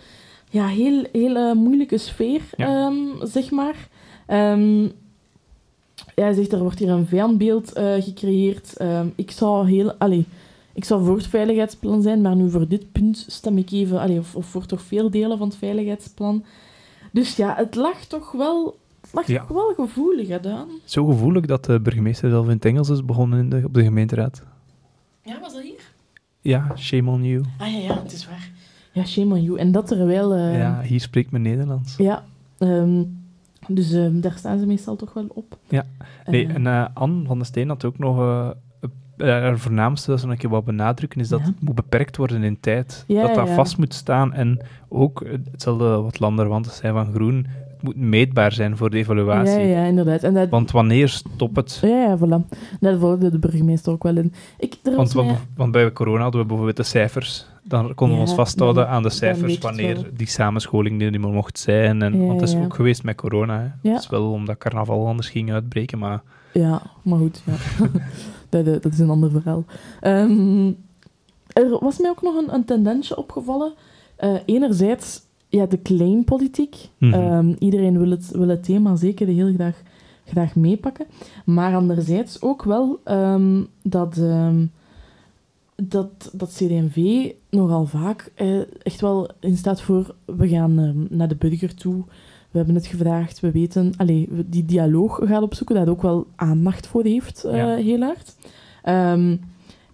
[0.53, 2.66] ja, heel, heel eh, moeilijke sfeer, Ja.
[2.86, 3.88] ehm, zeg maar.
[4.26, 4.82] Ehm,
[6.14, 8.76] ja, hij zegt, er wordt hier een vijandbeeld eh, gecreëerd.
[8.76, 9.92] Ehm, ik zou heel...
[9.92, 10.26] Allee,
[10.72, 14.00] ik zou voor het veiligheidsplan zijn, maar nu voor dit punt stem ik even...
[14.00, 16.44] Allee, of, of voor toch veel delen van het veiligheidsplan.
[17.12, 18.76] Dus ja, het lag toch wel...
[19.00, 19.38] Het lag Ja.
[19.38, 20.68] toch wel gevoelig, hè, Daan?
[20.84, 23.82] Zo gevoelig dat de burgemeester zelf in het Engels is begonnen in de, op de
[23.82, 24.42] gemeenteraad.
[25.22, 25.90] Ja, was dat hier?
[26.40, 27.42] Ja, shame on you.
[27.59, 28.50] Ah ja, ja, het is waar.
[28.93, 29.59] Ja, shame on you.
[29.59, 30.34] En dat terwijl...
[30.34, 31.97] eh, ja, hier spreekt men Nederlands.
[31.97, 32.22] ja,
[32.59, 33.03] ehm,
[33.68, 35.59] dus ehm, daar staan ze meestal toch wel op.
[35.68, 35.84] Ja.
[36.26, 38.18] Nee, Eh, en eh, Anne van den Steen had ook nog...
[38.18, 38.49] eh,
[39.18, 41.47] haar voornaamste, dat ze nog een keer wat benadrukken, is dat Ja.
[41.47, 43.05] het moet beperkt worden in tijd.
[43.07, 43.55] Ja, dat dat ja.
[43.55, 44.32] vast moet staan.
[44.32, 49.53] En ook hetzelfde wat Landerwanten zei van Groen, het moet meetbaar zijn voor de evaluatie.
[49.61, 50.22] Ja, ja, inderdaad.
[50.22, 51.78] En dat, Want wanneer stopt het?
[51.82, 52.49] ja, ja, voilà.
[52.80, 54.32] Daar volgde de burgemeester ook wel in.
[54.59, 57.47] Ik, Want, mij- want, want bij corona hadden we bijvoorbeeld de cijfers.
[57.64, 61.30] Dan konden we ons vasthouden dan- aan de cijfers wanneer die samenscholing er niet meer
[61.32, 62.02] mocht zijn.
[62.02, 63.74] En, want het is ook geweest met corona.
[63.82, 63.90] Hè.
[63.90, 67.42] Het is wel omdat carnaval anders ging uitbreken, maar Ja, maar goed.
[67.46, 67.86] Ja.
[68.62, 69.64] dat, dat is een ander verhaal.
[70.00, 70.66] Ehm,
[71.52, 73.72] er was mij ook nog een, een tendensje opgevallen.
[74.16, 76.76] Eh, enerzijds ja, de claimpolitiek.
[76.98, 79.82] Ehm, iedereen wil het, wil het thema zeker heel graag,
[80.24, 81.06] graag meepakken.
[81.44, 84.20] Maar anderzijds ook wel ehm, dat,
[85.76, 90.14] dat, dat CD&V nogal vaak eh, echt wel in staat voor...
[90.24, 92.04] We gaan ehm, naar de burger toe.
[92.50, 93.40] We hebben het gevraagd.
[93.40, 93.92] We weten...
[93.96, 95.74] Allee, we- die dialoog gaat opzoeken.
[95.76, 97.74] Daar ook wel aandacht voor heeft, eh, Ja.
[97.74, 98.34] heel hard.
[98.82, 99.36] Ehm,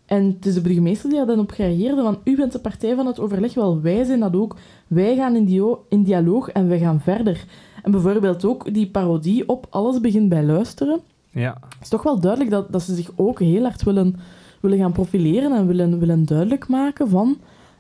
[0.06, 2.94] en het is de burgemeester die daar dan op reageerde van u bent de partij
[2.94, 4.56] van het overleg, wel wij zijn dat ook.
[4.86, 7.44] Wij gaan in, dio- in dialoog en wij gaan verder.
[7.82, 11.00] En bijvoorbeeld ook die parodie op alles begint bij luisteren.
[11.30, 11.56] ja.
[11.60, 14.16] Het is toch wel duidelijk dat, dat ze zich ook heel hard willen,
[14.60, 17.36] willen gaan profileren en willen, willen duidelijk maken van...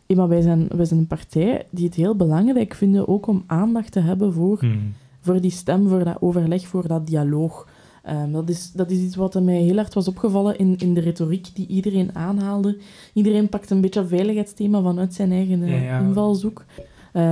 [0.06, 3.42] "Hé, maar wij zijn, wij zijn een partij die het heel belangrijk vinden ook om
[3.46, 4.76] aandacht te hebben voor, Mhm.
[5.20, 7.68] voor die stem, voor dat overleg, voor dat dialoog.
[8.02, 11.00] Ehm, dat, is, dat is iets wat mij heel hard was opgevallen in, in de
[11.00, 12.78] retoriek die iedereen aanhaalde.
[13.12, 15.98] Iedereen pakt een beetje een veiligheidsthema vanuit zijn eigen eh, Ja, ja.
[16.00, 16.64] invalshoek.
[17.12, 17.22] Ehm,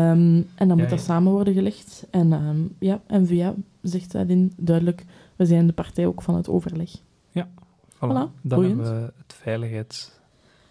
[0.55, 1.05] en dan Ja, moet dat ja.
[1.05, 2.07] samen worden gelegd.
[2.11, 5.05] En ehm, ja, N-VA zegt daarin duidelijk,
[5.37, 6.91] we zijn de partij ook van het overleg.
[7.35, 7.66] Voilà.
[8.11, 8.81] Voilà, Dan boeiend.
[8.81, 10.11] hebben we het veiligheids...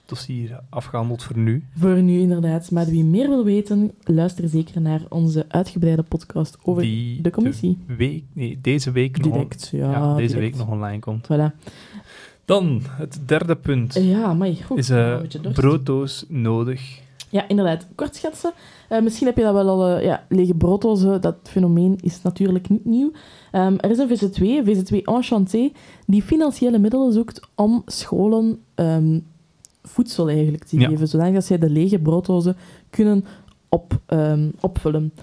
[0.06, 1.64] dossier afgehandeld voor nu.
[1.78, 2.72] Voor nu inderdaad.
[2.72, 7.78] Maar wie meer wil weten, luister zeker naar onze uitgebreide podcast over die de commissie.
[7.98, 9.70] week, nee, deze week nog, direct.
[9.72, 10.58] Ja, ja, deze direct.
[10.58, 11.26] week nog online komt.
[11.26, 11.56] Voilà.
[12.46, 13.94] Dan, het derde punt.
[13.94, 14.78] Ja, maar goed.
[14.78, 15.54] is dorst.
[15.54, 17.02] brooddoos nodig?
[17.36, 17.88] Ja, inderdaad.
[17.96, 18.52] Kort schetsen.
[18.90, 19.88] Eh, misschien heb je dat wel al...
[19.88, 23.12] eh, ja, lege brooddozen, dat fenomeen is natuurlijk niet nieuw.
[23.52, 25.72] Ehm, er is een VZ2, VZ2 Enchanté,
[26.08, 29.20] die financiële middelen zoekt om scholen ehm,
[29.84, 30.88] voedsel eigenlijk te Ja.
[30.90, 32.56] geven, zodat zij de lege brooddozen
[32.90, 33.26] kunnen
[33.70, 35.14] op, ehm, opvullen.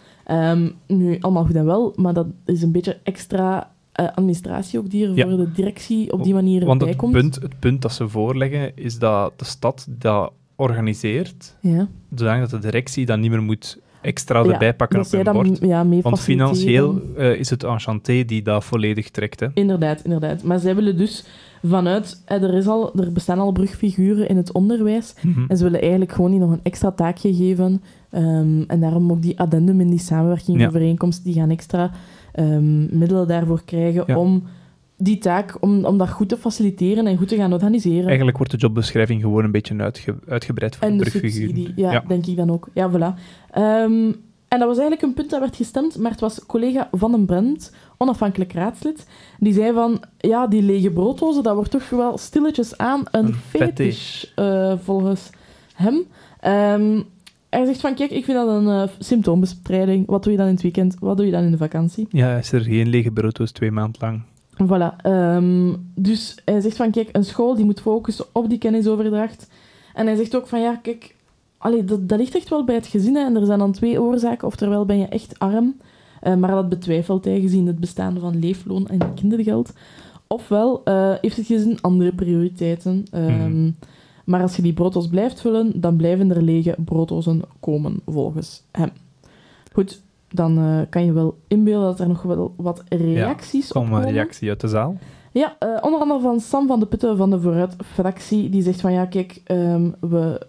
[0.86, 5.06] Nu, allemaal goed en wel, maar dat is een beetje extra eh, administratie ook die
[5.06, 5.28] er Ja.
[5.28, 7.12] voor de directie op die manier Want bij het komt.
[7.12, 10.32] punt, het punt dat ze voorleggen is dat de stad dat
[10.62, 11.88] organiseert, Ja.
[12.14, 15.58] zodat de directie dat niet meer moet extra Ja, erbij pakken op hun bord.
[15.60, 19.40] ja, Want financieel eh, is het Enchanté die dat volledig trekt.
[19.40, 19.46] Hè.
[19.54, 20.42] Inderdaad, inderdaad.
[20.42, 21.24] Maar zij willen dus
[21.64, 22.22] vanuit...
[22.24, 25.14] eh, Er, is al, er bestaan al brugfiguren in het onderwijs.
[25.22, 25.44] Mhm.
[25.48, 27.82] En ze willen eigenlijk gewoon die nog een extra taakje geven.
[28.10, 31.24] Ehm, en daarom ook die addendum in die samenwerkingovereenkomst.
[31.24, 31.90] Die gaan extra
[32.32, 34.42] ehm, middelen daarvoor krijgen om
[35.02, 38.06] die taak, om, om dat goed te faciliteren en goed te gaan organiseren.
[38.06, 41.48] Eigenlijk wordt de jobbeschrijving gewoon een beetje uitge- uitgebreid voor En de de brugfiguren.
[41.48, 42.04] subsidie, ja, Ja.
[42.08, 42.68] denk ik dan ook.
[42.74, 43.20] Ja, voilà.
[43.50, 44.12] Ehm,
[44.48, 47.26] en dat was eigenlijk een punt dat werd gestemd, maar het was collega Van den
[47.26, 49.06] Brent, onafhankelijk raadslid,
[49.38, 53.34] die zei van, ja, die lege brooddozen, dat wordt toch wel stilletjes aan een, Een
[53.34, 55.30] fetish, eh, volgens
[55.74, 56.02] hem.
[56.40, 57.00] Ehm,
[57.50, 60.06] hij zegt van, kijk, ik vind dat een eh, symptoombestrijding.
[60.06, 60.96] Wat doe je dan in het weekend?
[61.00, 62.06] Wat doe je dan in de vakantie?
[62.10, 64.22] Ja, is er geen lege brooddoos twee maanden lang.
[64.56, 64.96] Voilà.
[65.02, 69.48] ehm, dus hij zegt van, kijk, een school die moet focussen op die kennisoverdracht.
[69.94, 71.14] En hij zegt ook van, ja, kijk,
[71.58, 73.14] allee, dat, dat ligt echt wel bij het gezin.
[73.16, 73.24] Hè.
[73.24, 74.46] En er zijn dan twee oorzaken.
[74.46, 75.76] Oftewel ben je echt arm,
[76.20, 79.72] eh, maar dat betwijfelt hij gezien het bestaan van leefloon en kindergeld.
[80.26, 83.04] Ofwel eh, heeft het gezin andere prioriteiten.
[83.10, 83.70] ehm, Mhm.
[84.24, 88.90] Maar als je die brooddoos blijft vullen, dan blijven er lege brooddozen komen, volgens hem.
[89.72, 90.00] Goed,
[90.34, 94.10] dan eh, kan je wel inbeelden dat er nog wel wat reacties op een komen.
[94.10, 94.96] reactie uit de zaal.
[95.32, 98.50] Ja, eh, onder andere van Sam van de Putten van de Vooruit-fractie.
[98.50, 100.46] Die zegt van ja, kijk, ehm, we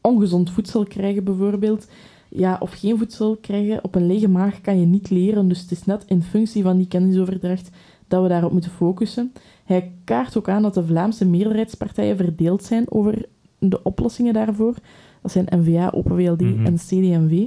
[0.00, 1.88] ongezond voedsel krijgen bijvoorbeeld.
[2.28, 3.84] Ja, of geen voedsel krijgen.
[3.84, 5.48] Op een lege maag kan je niet leren.
[5.48, 7.70] Dus het is net in functie van die kennisoverdracht
[8.08, 9.32] dat we daarop moeten focussen.
[9.64, 13.26] Hij kaart ook aan dat de Vlaamse meerderheidspartijen verdeeld zijn over
[13.58, 14.74] de oplossingen daarvoor.
[15.22, 16.66] Dat zijn NVA, Open VLD Mhm.
[16.66, 17.46] en CD&V.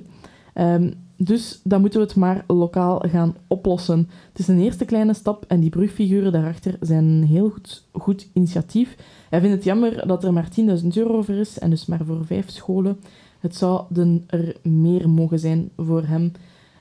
[0.53, 4.09] Ehm, dus dan moeten we het maar lokaal gaan oplossen.
[4.29, 8.29] Het is een eerste kleine stap en die brugfiguren daarachter zijn een heel goed, goed
[8.33, 8.95] initiatief.
[9.29, 10.47] Hij vindt het jammer dat er maar
[10.81, 12.99] 10.000 euro voor is en dus maar voor vijf scholen.
[13.39, 16.31] Het zouden er meer mogen zijn voor hem.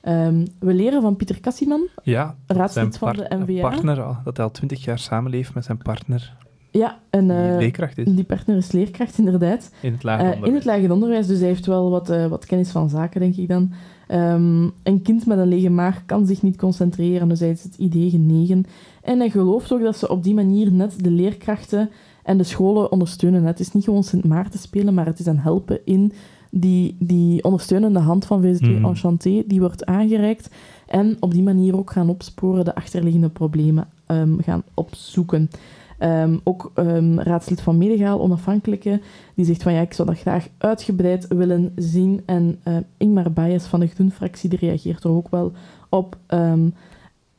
[0.02, 1.88] Ehm, we leren van Pieter Kassiman.
[2.02, 3.60] Ja, Raadslid van de NVA.
[3.60, 6.36] partner, al- dat hij al twintig jaar samenleeft met zijn partner,
[6.70, 9.70] Ja, en die eh, leerkracht is, die partner is leerkracht, inderdaad.
[9.82, 10.48] in het lager Eh, onderwijs.
[10.50, 13.36] in het lager onderwijs, dus hij heeft wel wat, eh, wat kennis van zaken, denk
[13.36, 13.72] ik dan.
[14.06, 17.76] Ehm, een kind met een lege maag kan zich niet concentreren, dus hij is het
[17.76, 18.64] idee genegen.
[19.02, 21.90] En hij gelooft ook dat ze op die manier net de leerkrachten
[22.22, 23.44] en de scholen ondersteunen.
[23.44, 26.12] Het is niet gewoon Sint Maarten spelen, maar het is een helpen in
[26.50, 28.84] die, die ondersteunende hand van VZ2 Mhm.
[28.84, 30.50] Enchanté, die wordt aangereikt.
[30.86, 35.50] En op die manier ook gaan opsporen, de achterliggende problemen ehm, gaan opzoeken.
[35.98, 39.00] Ehm, ook ehm, raadslid van Medegaal, onafhankelijke,
[39.34, 42.22] die zegt van ja, ik zou dat graag uitgebreid willen zien.
[42.26, 45.52] En eh, Ingmar Baes van de Groen-fractie, die reageert er ook wel
[45.88, 46.16] op.
[46.26, 46.68] Ehm,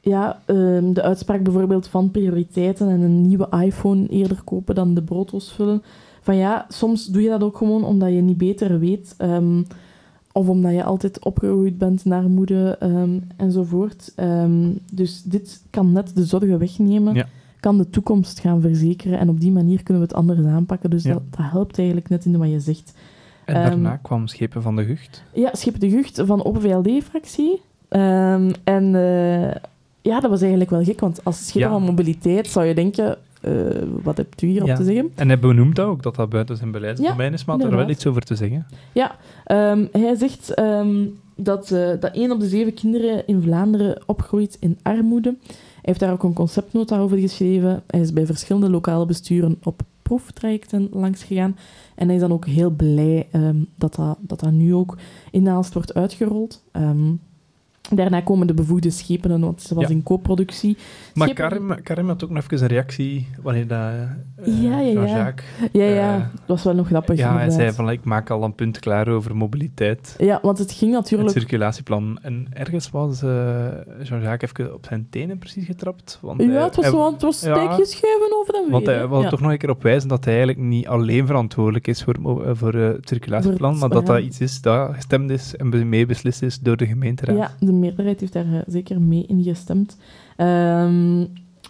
[0.01, 5.51] ja, de uitspraak bijvoorbeeld van prioriteiten en een nieuwe iPhone eerder kopen dan de brooddoos
[5.51, 5.83] vullen.
[6.21, 9.15] Van ja, soms doe je dat ook gewoon omdat je niet beter weet.
[10.31, 12.77] of omdat je altijd opgegroeid bent naar moeder
[13.37, 14.13] enzovoort.
[14.93, 17.25] Dus dit kan net de zorgen wegnemen.
[17.59, 19.19] Kan de toekomst gaan verzekeren.
[19.19, 20.89] En op die manier kunnen we het anders aanpakken.
[20.89, 21.13] Dus Ja.
[21.13, 22.93] dat, dat helpt eigenlijk net in wat je zegt.
[23.45, 25.23] En ehm, daarna kwam Schepen van de Gucht.
[25.33, 27.61] Ja, Schip de Gucht van Open VLD-fractie.
[27.89, 29.55] Ehm, en eh,
[30.01, 31.77] ja, dat was eigenlijk wel gek, want als schipper Ja.
[31.77, 33.51] van mobiliteit zou je denken, eh,
[34.03, 34.75] wat hebt u hierop Ja.
[34.75, 35.11] te zeggen?
[35.15, 38.05] En hij benoemt dat ook, dat dat buiten zijn beleidsdomein is, maar er wel iets
[38.05, 38.65] over te zeggen.
[39.45, 41.05] Ehm, hij zegt ehm,
[41.35, 45.35] dat, eh dat één op de zeven kinderen in Vlaanderen opgroeit in armoede.
[45.87, 47.83] Heeft daar ook een conceptnota over geschreven.
[47.87, 51.57] Hij is bij verschillende lokale besturen op proeftrajecten langs gegaan.
[51.95, 54.97] En hij is dan ook heel blij ehm, dat, dat, dat dat nu ook
[55.31, 56.63] in Naalst wordt uitgerold.
[56.71, 57.13] Ehm,
[57.95, 59.89] daarna komen de bevoegde schepenen, want ze was Ja.
[59.89, 60.77] in co-productie.
[61.13, 63.77] Maar Karim, Karim had ook nog even een reactie wanneer dat...
[63.79, 65.33] eh, Ja, ja, ja.
[65.71, 67.17] Ja, ja, Eh, dat was wel nog grappig.
[67.17, 70.15] Ja, hij zei van, ik maak al een punt klaar over mobiliteit.
[70.17, 71.29] Ja, want het ging Het natuurlijk...
[71.39, 72.17] circulatieplan.
[72.21, 73.65] En ergens was eh,
[74.03, 76.19] Jean-Jacques even op zijn tenen precies getrapt.
[76.21, 77.55] Want Ja, hij- het was, hij- zo, het was ja.
[77.83, 78.71] schuiven dan weer.
[78.71, 81.87] Want hij wil toch nog een keer op wijzen dat hij eigenlijk niet alleen verantwoordelijk
[81.87, 82.15] is voor,
[82.55, 85.83] voor het circulatieplan, Voor het- maar dat dat iets is dat gestemd is en be-
[85.85, 87.37] mee beslist is door de gemeenteraad.
[87.37, 89.97] Ja, de meerderheid heeft daar eh, zeker mee ingestemd.
[90.35, 91.17] Ehm,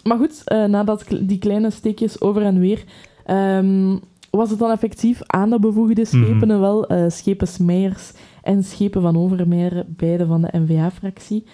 [0.02, 2.84] maar goed, eh, nadat die kleine steekjes over en weer,
[3.24, 3.96] ehm,
[4.30, 6.50] was het dan effectief aan de bevoegde schepen, Mhm.
[6.50, 11.44] en wel eh, schepen Smeijers en schepen van Overmeijer, beide van de N-VA-fractie,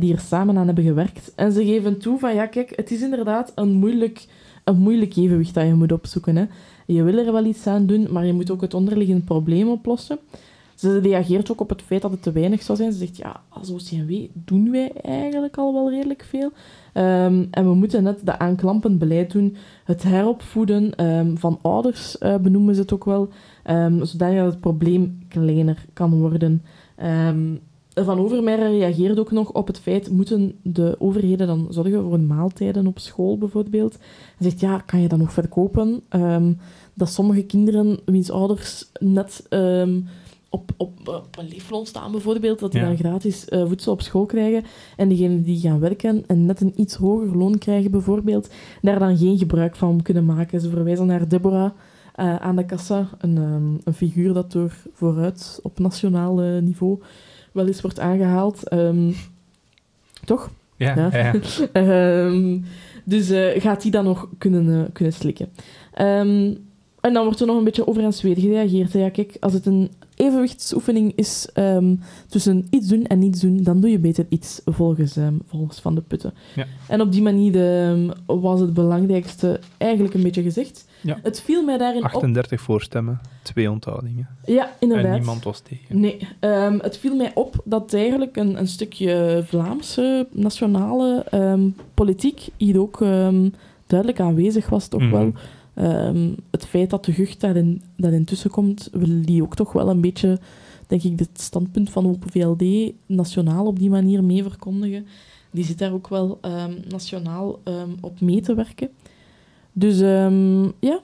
[0.00, 1.32] die er samen aan hebben gewerkt.
[1.36, 4.26] En ze geven toe van, ja kijk, het is inderdaad een moeilijk,
[4.64, 6.36] een moeilijk evenwicht dat je moet opzoeken.
[6.36, 6.44] Hè.
[6.86, 10.18] Je wil er wel iets aan doen, maar je moet ook het onderliggende probleem oplossen.
[10.80, 12.92] Ze reageert ook op het feit dat het te weinig zou zijn.
[12.92, 16.52] Ze zegt, ja, als OCMW doen wij eigenlijk al wel redelijk veel.
[16.92, 19.56] Ehm, en we moeten net de aanklampend beleid doen.
[19.84, 23.28] Het heropvoeden ehm, van ouders, eh, benoemen ze het ook wel.
[23.62, 26.62] ehm zodat het probleem kleiner kan worden.
[27.94, 32.86] Van Overmeijer reageert ook nog op het feit, moeten de overheden dan zorgen voor maaltijden
[32.86, 33.98] op school bijvoorbeeld?
[34.36, 36.02] Hij zegt, ja, kan je dat nog verkopen?
[36.94, 39.46] Dat sommige kinderen, wiens ouders net
[40.50, 42.86] op, op, op een leefloon staan bijvoorbeeld, dat die Ja.
[42.86, 44.64] dan gratis eh, voedsel op school krijgen.
[44.96, 48.50] En diegenen die gaan werken en net een iets hoger loon krijgen bijvoorbeeld,
[48.82, 50.60] daar dan geen gebruik van kunnen maken.
[50.60, 51.70] Ze verwijzen naar Deborah
[52.14, 56.98] eh, aan de kassa, een, ehm, een figuur dat door vooruit op nationaal eh, niveau
[57.52, 58.68] wel eens wordt aangehaald.
[58.68, 59.10] Ehm,
[60.24, 60.50] toch?
[60.76, 61.08] Ja, Ja.
[61.12, 61.32] ja.
[61.32, 61.34] ja.
[61.72, 62.58] Ehm,
[63.04, 63.30] dus
[63.62, 65.48] gaat die dan nog kunnen, kunnen slikken.
[65.92, 66.54] Ehm,
[67.00, 68.92] en dan wordt er nog een beetje over en zweer gereageerd.
[68.92, 71.94] Ja, kijk, als het een evenwichtsoefening is ehm,
[72.28, 75.94] tussen iets doen en niets doen, dan doe je beter iets volgens, ehm, volgens Van
[75.94, 76.34] de Putten.
[76.56, 76.66] Ja.
[76.88, 80.88] En op die manier ehm, was het belangrijkste eigenlijk een beetje gezegd.
[81.00, 81.18] Ja.
[81.22, 82.06] Het viel mij daarin op...
[82.06, 84.28] 38 voorstemmen, twee onthoudingen.
[84.44, 85.06] Ja, inderdaad.
[85.06, 86.00] En niemand was tegen.
[86.00, 86.28] Nee,
[86.80, 91.24] het viel mij op dat eigenlijk een, een stukje Vlaamse nationale
[91.94, 92.98] politiek hier ook
[93.86, 95.10] duidelijk aanwezig was, toch Mhm.
[95.10, 95.32] wel.
[95.80, 99.88] Ehm, het feit dat de Gucht daarin, dat intussen komt, wil die ook toch wel
[99.90, 100.38] een beetje,
[100.86, 105.06] denk ik, het standpunt van Open VLD nationaal op die manier mee verkondigen.
[105.50, 108.88] Die zit daar ook wel ehm, nationaal ehm, op mee te werken.
[109.72, 110.30] Dus ja,
[110.80, 111.00] Ja.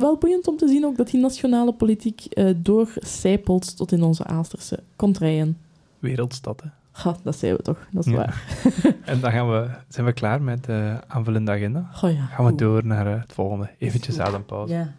[0.00, 4.24] wel boeiend om te zien ook dat die nationale politiek eh doorcijpelt tot in onze
[4.24, 5.56] Aalsterse contraien.
[5.98, 6.68] Wereldstad, hè.
[6.98, 8.16] Ha, dat zijn we toch, dat is Ja.
[8.16, 8.42] waar.
[9.04, 11.88] En dan gaan we, zijn we klaar met de aanvullende agenda.
[12.02, 12.58] Oh ja, Gaan we goed.
[12.58, 13.70] door naar eh, het volgende.
[13.78, 14.74] Eventjes adempauze.
[14.74, 14.92] Ja.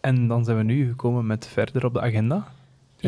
[0.00, 2.44] En dan zijn we nu gekomen met verder op de agenda.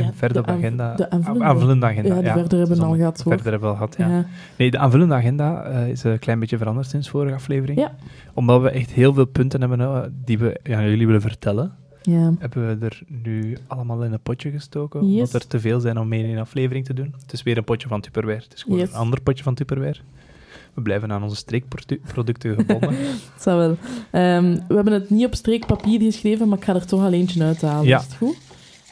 [0.03, 0.95] En verder op de aanv- agenda.
[0.95, 1.45] de aanvullende.
[1.45, 2.15] Ah, aanvullende agenda.
[2.15, 3.33] Ja, de verder hebben we al gehad, hoor.
[3.33, 4.27] Verder hebben we al gehad, ja.
[4.59, 7.79] Nee, de aanvullende agenda eh, is een klein beetje veranderd sinds vorige aflevering.
[7.79, 7.95] Ja.
[8.35, 11.73] Omdat we echt heel veel punten hebben eh, die we ja, aan jullie willen vertellen,
[12.03, 12.33] ja.
[12.39, 15.07] hebben we er nu allemaal in een potje gestoken.
[15.09, 15.17] Yes.
[15.27, 17.15] Omdat er te veel zijn om mee in een aflevering te doen.
[17.23, 18.41] Het is weer een potje van Tupperware.
[18.43, 18.89] Het is gewoon Yes.
[18.89, 19.97] een ander potje van Tupperware.
[20.75, 22.89] We blijven aan onze streekproducten gebonden.
[23.35, 23.77] Dat zou wel.
[24.11, 27.43] Ehm, we hebben het niet op streekpapier geschreven, maar ik ga er toch al eentje
[27.45, 27.87] uithalen.
[27.87, 27.99] Ja.
[27.99, 28.37] Is het goed?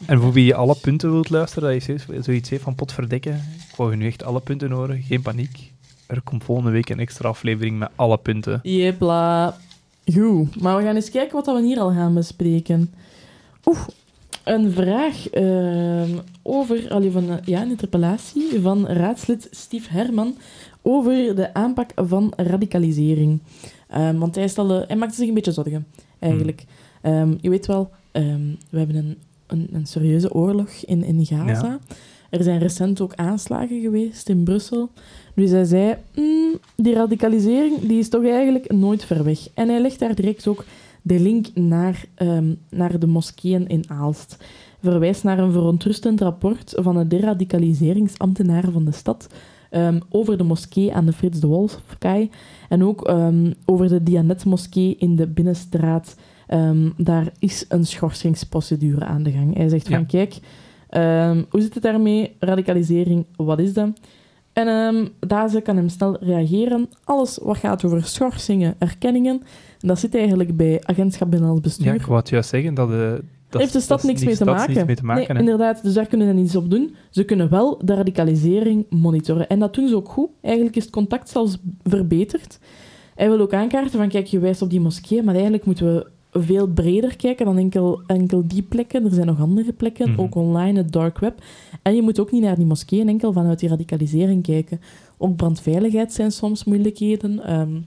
[0.06, 3.34] En voor wie alle punten wilt luisteren, dat je zoiets- zoiets heeft van potverdekken,
[3.70, 5.72] ik wou je nu echt alle punten horen, geen paniek.
[6.06, 8.60] Er komt volgende week een extra aflevering met alle punten.
[8.62, 9.56] Jepla.
[10.14, 12.94] Goed, maar we gaan eens kijken wat we hier al gaan bespreken.
[13.64, 13.86] Oeh,
[14.44, 16.10] een vraag ehm,
[16.42, 20.36] over, allee, van, ja, een interpellatie van raadslid Steve Herman
[20.82, 23.40] over de aanpak van radicalisering.
[23.88, 25.86] Ehm, want hij, stelde, hij maakte zich een beetje zorgen,
[26.18, 26.64] eigenlijk.
[27.02, 28.40] Ehm, je weet wel, ehm,
[28.70, 29.18] we hebben een,
[29.54, 31.66] een, een serieuze oorlog in, in Gaza.
[31.66, 31.78] Ja.
[32.30, 34.90] Er zijn recent ook aanslagen geweest in Brussel.
[35.34, 39.48] Dus hij zei, "Mm, die radicalisering die is toch eigenlijk nooit ver weg.
[39.54, 40.64] En hij legt daar direct ook
[41.02, 44.36] de link naar, ehm, naar de moskeeën in Aalst.
[44.80, 49.26] Verwijst naar een verontrustend rapport van de deradicaliseringsambtenaren van de stad
[49.70, 52.30] ehm, over de moskee aan de Frits de Wolfkaai
[52.68, 56.16] en ook ehm, over de Dianet-moskee in de Binnenstraat.
[56.46, 59.56] Ehm, daar is een schorsingsprocedure aan de gang.
[59.56, 59.96] Hij zegt Ja.
[59.96, 60.34] van, kijk,
[60.88, 62.36] ehm, hoe zit het daarmee?
[62.38, 63.90] Radicalisering, wat is dat?
[64.52, 66.88] En ehm Daze kan hem snel reageren.
[67.04, 69.42] Alles wat gaat over schorsingen, erkenningen,
[69.78, 71.86] dat zit eigenlijk bij agentschap binnenlands bestuur.
[71.86, 73.22] Ja, ik wou het juist zeggen dat de...
[73.48, 74.74] Dat, heeft de stad niks mee te maken.
[74.74, 75.38] niets mee te maken nee, hè.
[75.38, 75.82] inderdaad.
[75.82, 76.94] Dus daar kunnen ze niets op doen.
[77.10, 79.48] Ze kunnen wel de radicalisering monitoren.
[79.48, 80.28] En dat doen ze ook goed.
[80.42, 82.58] Eigenlijk is het contact zelfs verbeterd.
[83.14, 86.06] Hij wil ook aankaarten van, kijk, je wijst op die moskee, maar eigenlijk moeten we
[86.38, 89.04] veel breder kijken dan enkel, enkel die plekken.
[89.04, 90.20] Er zijn nog andere plekken, Mhm.
[90.20, 91.42] ook online, het dark web.
[91.82, 94.80] En je moet ook niet naar die moskeeën enkel vanuit die radicalisering kijken.
[95.16, 97.44] Ook brandveiligheid zijn soms moeilijkheden.
[97.44, 97.80] Ehm,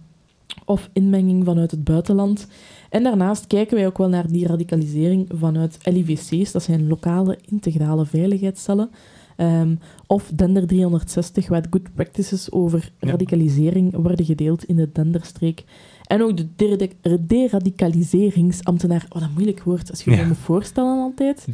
[0.66, 2.48] of inmenging vanuit het buitenland.
[2.90, 8.06] En daarnaast kijken wij ook wel naar die radicalisering vanuit LIVC's, dat zijn lokale integrale
[8.06, 8.90] veiligheidscellen.
[9.38, 9.76] Ehm,
[10.08, 13.10] of Dender 360, waar good practices over Ja.
[13.10, 15.64] radicalisering worden gedeeld in de Denderstreek.
[16.08, 16.48] En ook de
[17.28, 19.06] deradicaliseringsambtenaar.
[19.10, 20.26] Wat een moeilijk woord, als je je Ja.
[20.26, 21.48] me voorstellen altijd.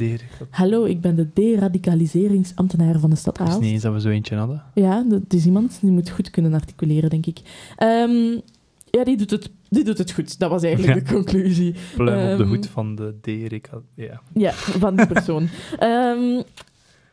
[0.50, 3.60] Hallo, ik ben de deradicaliseringsambtenaar van de stad is Aalst.
[3.60, 4.64] niet eens dat we zo eentje hadden.
[4.74, 7.40] Ja, dat is iemand die moet goed kunnen articuleren, denk ik.
[7.78, 8.40] Ehm,
[8.92, 10.40] ja, die doet, het, die doet het goed.
[10.40, 11.04] Dat was eigenlijk Ja.
[11.06, 11.76] de conclusie.
[11.96, 13.70] Pluim op de Ehm, hoed van de Derik.
[13.96, 14.22] Ja.
[14.34, 15.48] Ja, van die persoon.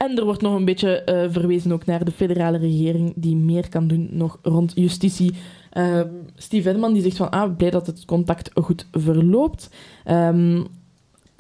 [0.07, 3.69] en er wordt nog een beetje eh, verwezen ook naar de federale regering, die meer
[3.69, 5.33] kan doen nog rond justitie.
[5.71, 9.71] Ehm, Steve Edman die zegt van, ah, blij dat het contact goed verloopt.
[10.05, 10.63] Ehm,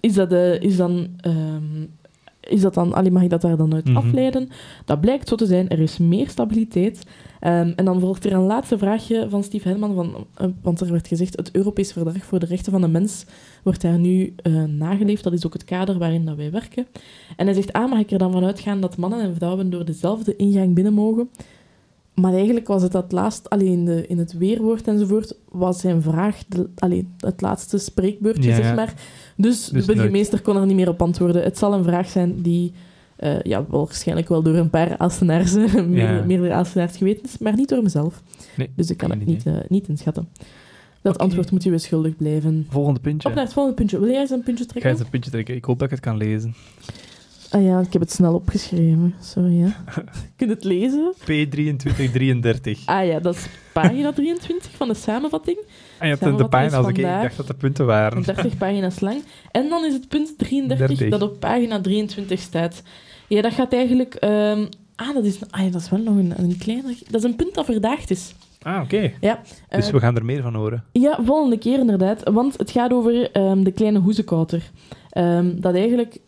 [0.00, 1.08] is, dat, eh, is dan...
[1.20, 1.84] ehm,
[2.40, 3.96] is dat dan, allee, mag ik dat daar dan uit Mhm.
[3.96, 4.48] afleiden?
[4.84, 7.06] Dat blijkt zo te zijn, er is meer stabiliteit.
[7.40, 10.92] Ehm, en dan volgt er een laatste vraagje van Steve Hedman, van, eh, want er
[10.92, 13.24] werd gezegd, het Europees Verdrag voor de Rechten van de Mens
[13.62, 15.24] wordt daar nu eh, nageleefd.
[15.24, 16.86] Dat is ook het kader waarin dat wij werken.
[17.36, 19.84] En hij zegt, ah, mag ik er dan vanuit gaan dat mannen en vrouwen door
[19.84, 21.28] dezelfde ingang binnen mogen?
[22.14, 26.02] Maar eigenlijk was het dat laatst, alleen in, de, in het weerwoord enzovoort, was zijn
[26.02, 28.94] vraag de, allee, het laatste spreekbeurtje, Ja, zeg maar.
[29.36, 31.42] Dus, Dus de burgemeester kon er niet meer op antwoorden.
[31.42, 32.72] Het zal een vraag zijn die
[33.20, 36.22] eh, ja, wel waarschijnlijk wel door een paar Aalstenaars, meer, Ja.
[36.26, 38.22] meerdere Aalstenaars geweten is, maar niet door mezelf.
[38.56, 40.28] Nee, Dus ik kan het geen niet, eh, niet inschatten.
[41.02, 42.66] Dat antwoord moet je weer schuldig blijven.
[42.70, 43.28] Volgende puntje.
[43.28, 43.98] Op naar het volgende puntje.
[44.00, 44.90] Wil jij eens een puntje Ga trekken?
[44.90, 45.54] eens een puntje trekken.
[45.54, 46.54] Ik hoop dat ik het kan lezen.
[47.50, 49.14] Ah ja, ik heb het snel opgeschreven.
[49.20, 49.84] Sorry, ja.
[50.36, 51.14] Kun je het lezen?
[51.20, 52.84] P2333.
[52.84, 55.56] Ah ja, dat is pagina 23 van de samenvatting.
[55.58, 55.64] En
[56.08, 58.22] je hebt de Samenvatting pagina is als ik dacht dat de punten waren.
[58.22, 59.22] 30 pagina's lang.
[59.50, 61.18] En dan is het punt 33 30.
[61.18, 62.82] dat op pagina 23 staat.
[63.30, 64.14] Ja, dat gaat eigenlijk...
[64.14, 64.66] ehm,
[64.96, 66.94] ah, dat is, ah ja, dat is wel nog een, een kleiner...
[67.10, 68.34] Dat is een punt dat verdaagd is.
[68.62, 69.12] Ah, oké.
[69.20, 69.40] Ja.
[69.68, 70.84] Dus Eh, we gaan er meer van horen.
[70.92, 72.28] Ja, volgende keer inderdaad.
[72.30, 74.70] Want het gaat over ehm, de kleine hoezekouter.
[75.10, 76.18] Ehm, dat eigenlijk...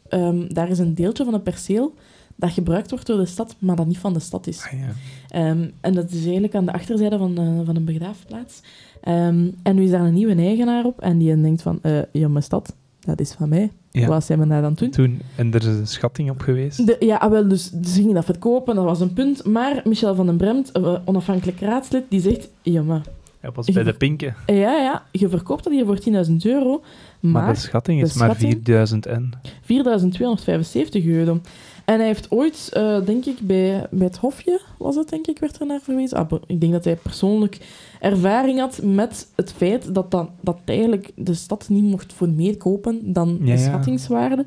[0.49, 1.95] daar is een deeltje van een perceel
[2.37, 4.65] dat gebruikt wordt door de stad, maar dat niet van de stad is.
[4.65, 5.57] Ah, ja.
[5.81, 8.61] En dat is eigenlijk aan de achterzijde van, eh, van een begraafplaats.
[9.01, 12.45] En nu is daar een nieuwe eigenaar op en die denkt van, eh ja, mijn
[12.45, 13.71] stad, dat is van mij.
[13.93, 14.07] Ja.
[14.09, 14.91] Wat zijn we daar dan doen?
[14.91, 16.87] Toen, en er is een schatting op geweest.
[16.87, 19.45] De, ja, ah, wel, dus ze gingen dat verkopen, dat was een punt.
[19.45, 23.03] Maar Michel van den Bremt, eh, onafhankelijk raadslid, die zegt, ja, maar,
[23.41, 24.35] Dat was bij de pinken.
[24.47, 26.83] ja, ja, je verkoopt dat hier voor 10.000 euro,
[27.21, 28.53] Maar, maar de schatting de is maar schatting?
[28.53, 29.33] 4000 en.
[29.63, 31.41] 4.275 euro.
[31.85, 35.39] En hij heeft ooit, eh, denk ik, bij, bij het Hofje, was het denk ik,
[35.39, 36.17] werd er naar verwezen.
[36.19, 37.59] Ah, ik denk dat hij persoonlijk
[38.01, 42.57] ervaring had met het feit dat, dan, dat eigenlijk de stad niet mocht voor meer
[42.57, 43.57] kopen dan Ja, de ja.
[43.57, 44.45] schattingswaarde.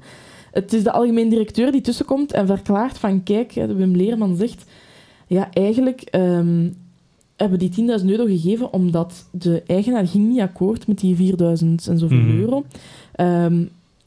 [0.52, 4.64] Het is de algemeen directeur die tussenkomt en verklaart van, kijk, Wim Leerman zegt,
[5.28, 6.70] ja, eigenlijk ehm,
[7.36, 7.70] hebben die
[8.00, 12.40] 10.000 euro gegeven omdat de eigenaar ging niet akkoord met die 4.000 en zoveel Mhm.
[12.40, 12.64] euro.
[13.12, 13.64] Ehm,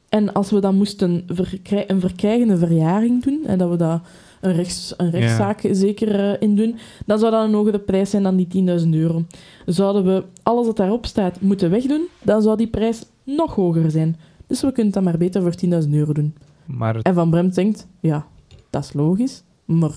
[0.09, 4.01] en als we dan moesten verkrij- een verkrijgende verjaring doen, en dat we daar
[4.41, 8.23] een, rechts, een rechtszaak zeker eh, in doen, dan zou dat een hogere prijs zijn
[8.23, 8.47] dan die
[8.83, 9.25] 10.000 euro.
[9.67, 14.17] Zouden we alles wat daarop staat moeten wegdoen, dan zou die prijs nog hoger zijn.
[14.47, 15.55] Dus we kunnen het dan maar beter voor
[15.85, 16.35] 10.000 euro doen.
[16.67, 18.27] Maar het- En Van Bremt denkt, ja,
[18.71, 19.91] dat is logisch, maar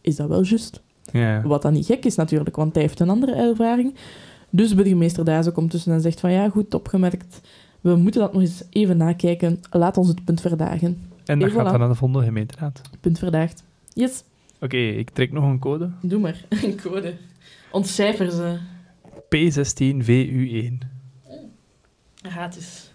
[0.00, 0.80] is dat wel juist?
[1.12, 1.42] ja.
[1.46, 3.94] Wat dan niet gek is natuurlijk, want hij heeft een andere ervaring.
[4.50, 7.40] Dus burgemeester Dazen komt tussen en zegt van ja, goed opgemerkt.
[7.80, 9.60] We moeten dat nog eens even nakijken.
[9.70, 11.10] Laat ons het punt verdagen.
[11.24, 11.70] En dat gaat voilà.
[11.70, 12.80] dan aan de volgende gemeenteraad.
[13.00, 13.62] Punt verdaagd.
[13.92, 14.22] Yes,
[14.60, 15.90] Oké, ik trek nog een code.
[16.02, 16.44] doe maar.
[16.64, 17.14] Een code.
[17.70, 18.58] Ontcijfer ze.
[19.36, 20.86] P16VU1.
[22.22, 22.92] Gratis.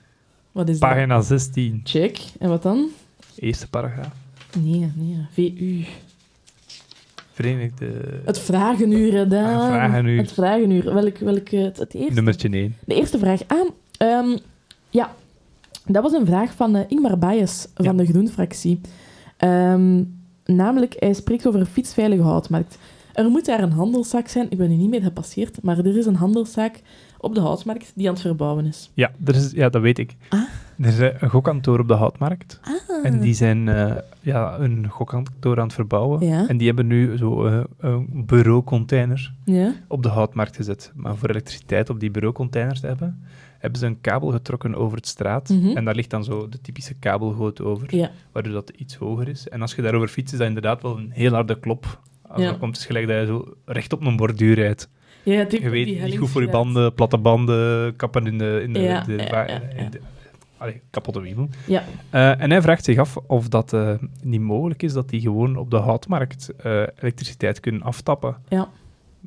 [0.51, 0.89] Wat is dat?
[0.89, 1.81] Pagina 16.
[1.83, 2.19] Check.
[2.39, 2.87] En wat dan?
[3.35, 4.13] Eerste paragraaf.
[4.59, 5.17] Nee, nee.
[5.31, 5.85] VU.
[7.31, 8.21] Verenigde...
[8.25, 9.59] Het vragenuur, hè, Daan.
[9.61, 10.17] Ah, vragenuur.
[10.17, 10.93] Het vragenuur.
[10.93, 12.13] Welk, welk, eh, het, het eerste?
[12.13, 12.75] Nummertje 1.
[12.85, 13.41] De eerste vraag.
[13.47, 14.37] Ah, ehm,
[14.95, 15.09] ja.
[15.87, 17.93] Dat was een vraag van eh, Ingmar Baes van Ja.
[17.93, 18.81] de Groen-fractie.
[19.37, 20.03] Ehm,
[20.45, 22.77] namelijk, hij spreekt over een fietsveilige houtmarkt.
[23.13, 24.47] Er moet daar een handelszaak zijn.
[24.49, 26.81] Ik ben er niet mee gepasseerd, maar er is een handelszaak
[27.19, 28.91] op de houtmarkt die aan het verbouwen is.
[28.93, 30.15] Ja, er is, ja, dat weet ik.
[30.29, 30.39] Ah.
[30.79, 32.59] Er is eh, een gokkantoor op de Houtmarkt.
[32.63, 33.05] Ah.
[33.05, 36.25] En die zijn eh, ja, een gokkantoor aan het verbouwen.
[36.27, 36.47] Ja.
[36.47, 37.45] En die hebben nu zo
[37.79, 39.73] een bureaucontainer Ja?
[39.87, 40.91] op de houtmarkt gezet.
[40.95, 43.23] Maar voor elektriciteit op die bureaucontainers te hebben,
[43.65, 45.49] hebben ze een kabel getrokken over het straat.
[45.49, 45.77] Mhm.
[45.77, 48.11] En daar ligt dan zo de typische kabelgoot over, Ja.
[48.31, 49.47] waardoor dat iets hoger is.
[49.49, 51.99] En als je daarover fietst, is dat inderdaad wel een heel harde klop.
[52.27, 52.49] Als Ja.
[52.49, 54.89] dat komt, is het gelijk dat je zo recht op een borduur rijdt.
[55.23, 58.73] Ja, Je weet, die niet goed voor je banden, platte banden, kappen in de, in
[58.73, 59.99] de, Ja, de, de-
[60.57, 61.49] allee, kapotte wiebel.
[61.67, 61.83] Ja.
[62.09, 65.55] Eh, en hij vraagt zich af of dat eh, niet mogelijk is dat die gewoon
[65.57, 68.35] op de houtmarkt eh, elektriciteit kunnen aftappen.
[68.49, 68.69] Ja.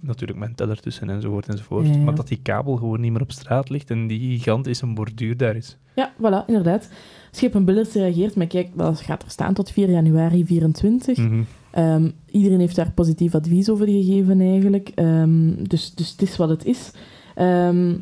[0.01, 1.87] Natuurlijk met een teller tussen enzovoort enzovoort.
[1.87, 1.99] Ja, ja.
[1.99, 5.57] Maar dat die kabel gewoon niet meer op straat ligt en die gigantische borduur daar
[5.57, 5.77] is.
[5.95, 6.91] Ja, voilà, inderdaad.
[7.31, 11.17] Schepen Billers reageert met, kijk, dat gaat er staan tot 4 januari 24.
[11.17, 11.43] Mhm.
[11.71, 14.91] Ehm, iedereen heeft daar positief advies over gegeven, eigenlijk.
[14.95, 16.91] Ehm, dus, dus het is wat het is.
[17.35, 17.95] Ehm,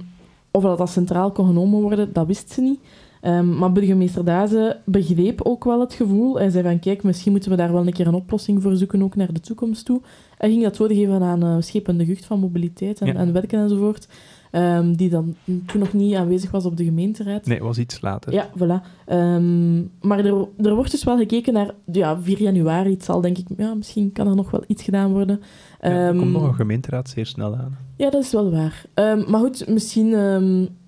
[0.51, 2.81] of dat, dat centraal kon genomen worden, dat wist ze niet.
[3.27, 6.39] Ehm, maar burgemeester Dazen begreep ook wel het gevoel.
[6.39, 9.03] Hij zei van, kijk, misschien moeten we daar wel een keer een oplossing voor zoeken,
[9.03, 10.01] ook naar de toekomst toe.
[10.39, 13.15] Hij ging dat doorgeven aan uh, Schepen de Gucht van Mobiliteit en, Ja.
[13.15, 14.09] en Werken enzovoort.
[14.57, 17.47] Ehm, die dan toen nog niet aanwezig was op de gemeenteraad.
[17.47, 18.33] Nee, was iets later.
[18.33, 18.87] Ja, voilà.
[19.07, 22.91] Ehm, maar er, er wordt dus wel gekeken naar ja, 4 januari.
[22.91, 25.41] Het zal denk ik, ja, misschien kan er nog wel iets gedaan worden.
[25.81, 27.77] Ja, er Ehm, komt nog een gemeenteraad zeer snel aan.
[27.97, 28.85] ja, dat is wel waar.
[29.29, 30.09] Maar goed, misschien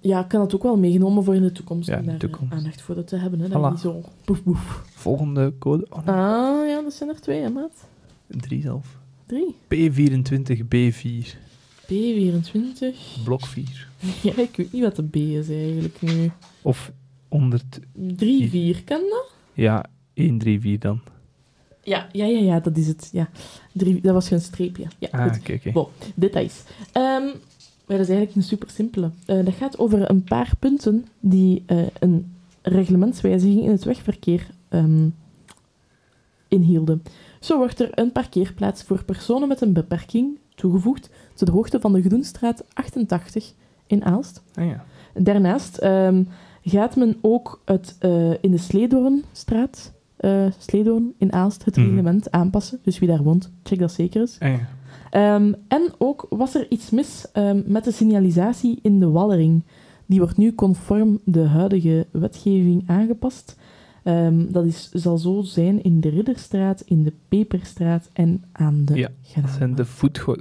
[0.01, 1.89] ja, kan het ook wel meegenomen voor in de toekomst.
[1.89, 2.55] Ja, om in de daar eh, toekomst.
[2.55, 3.41] aandacht voor te hebben.
[3.41, 3.65] Hè, dat Voilà.
[3.65, 4.83] je niet zo boef boef.
[4.95, 5.87] Volgende code.
[5.91, 7.87] Oh, nee, Ah, ja, dat zijn er twee, hè, maat?
[8.27, 8.99] drie zelf.
[9.27, 9.55] Drie.
[9.75, 11.37] P24, B4,
[11.93, 12.97] B24.
[13.25, 13.89] blok 4.
[14.23, 16.31] Ja, ik weet niet wat de B is eigenlijk nu.
[16.63, 16.93] Of
[17.29, 17.65] 100.
[17.95, 19.31] 3, 4, kan dat?
[19.55, 19.85] Ja,
[20.15, 21.01] 134 dan.
[21.83, 23.09] Ja, ja, ja, ja, dat is het.
[23.13, 23.29] Ja.
[23.73, 24.87] Drie, dat was een streepje.
[24.99, 25.39] Ja, Ah, goed.
[25.39, 25.71] oké, oké.
[25.73, 26.63] Bon, details.
[26.93, 27.25] Ehm,
[27.87, 29.11] maar dat is eigenlijk een super simpele.
[29.27, 32.33] Eh, dat gaat over een paar punten die eh, een
[32.63, 35.09] reglementswijziging in het wegverkeer ehm,
[36.49, 37.03] inhielden.
[37.41, 41.11] Zo wordt er een parkeerplaats voor personen met een beperking toegevoegd
[41.47, 43.53] de hoogte van de Groenstraat 88
[43.87, 44.43] in Aalst.
[44.55, 44.85] Ah, ja.
[45.15, 46.25] Daarnaast ehm,
[46.63, 51.87] gaat men ook het, eh, in de Sleedoornstraat, eh Sleedoorn in Aalst, het Mhm.
[51.87, 52.79] reglement aanpassen.
[52.83, 54.37] Dus wie daar woont, check dat zeker eens.
[54.39, 54.59] Ah, ja.
[55.11, 59.63] Ehm, en ook was er iets mis ehm, met de signalisatie in de Wallering.
[60.07, 63.57] Die wordt nu conform de huidige wetgeving aangepast.
[64.09, 68.95] Ehm, dat is, zal zo zijn in de Ridderstraat, in de Peperstraat en aan de
[68.95, 69.09] Ja,
[69.41, 69.85] Dat zijn de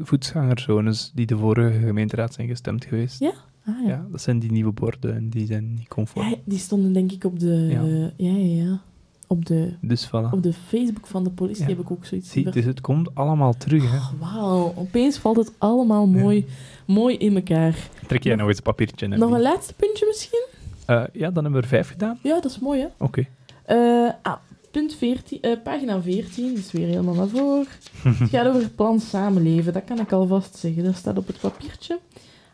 [0.04, 3.20] voetgangerzones die de vorige gemeenteraad zijn gestemd geweest.
[3.20, 3.32] Ja?
[3.66, 3.90] Ah, ja.
[3.90, 6.30] Ja, dat zijn die nieuwe borden en die zijn niet conform.
[6.30, 7.68] Ja, die stonden denk ik op de...
[7.70, 7.84] Ja.
[8.18, 8.80] ja, ja, ja.
[9.28, 10.32] Op de, Dus voilà.
[10.32, 13.54] op de Facebook van de politie heb ik ook zoiets Zie, dus het komt allemaal
[13.58, 13.92] terug.
[13.92, 14.18] Hè.
[14.20, 16.46] Wauw, opeens valt het allemaal mooi,
[16.86, 17.90] mooi in elkaar.
[18.08, 20.46] Trek jij nog- nog eens een papiertje Nog een laatste puntje misschien?
[20.86, 22.20] Eh, Ja, dan hebben we er vijf gedaan.
[22.24, 22.88] Ja, dat is mooi, hè?
[22.98, 23.28] Oké.
[23.68, 24.38] Eh, ah,
[24.72, 27.66] punt 14, eh, pagina 14, dus weer helemaal naar voren.
[28.20, 30.84] Het gaat over plan samenleven, dat kan ik alvast zeggen.
[30.84, 32.00] Dat staat op het papiertje.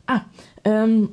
[0.06, 0.22] Ah,
[0.62, 1.06] ehm,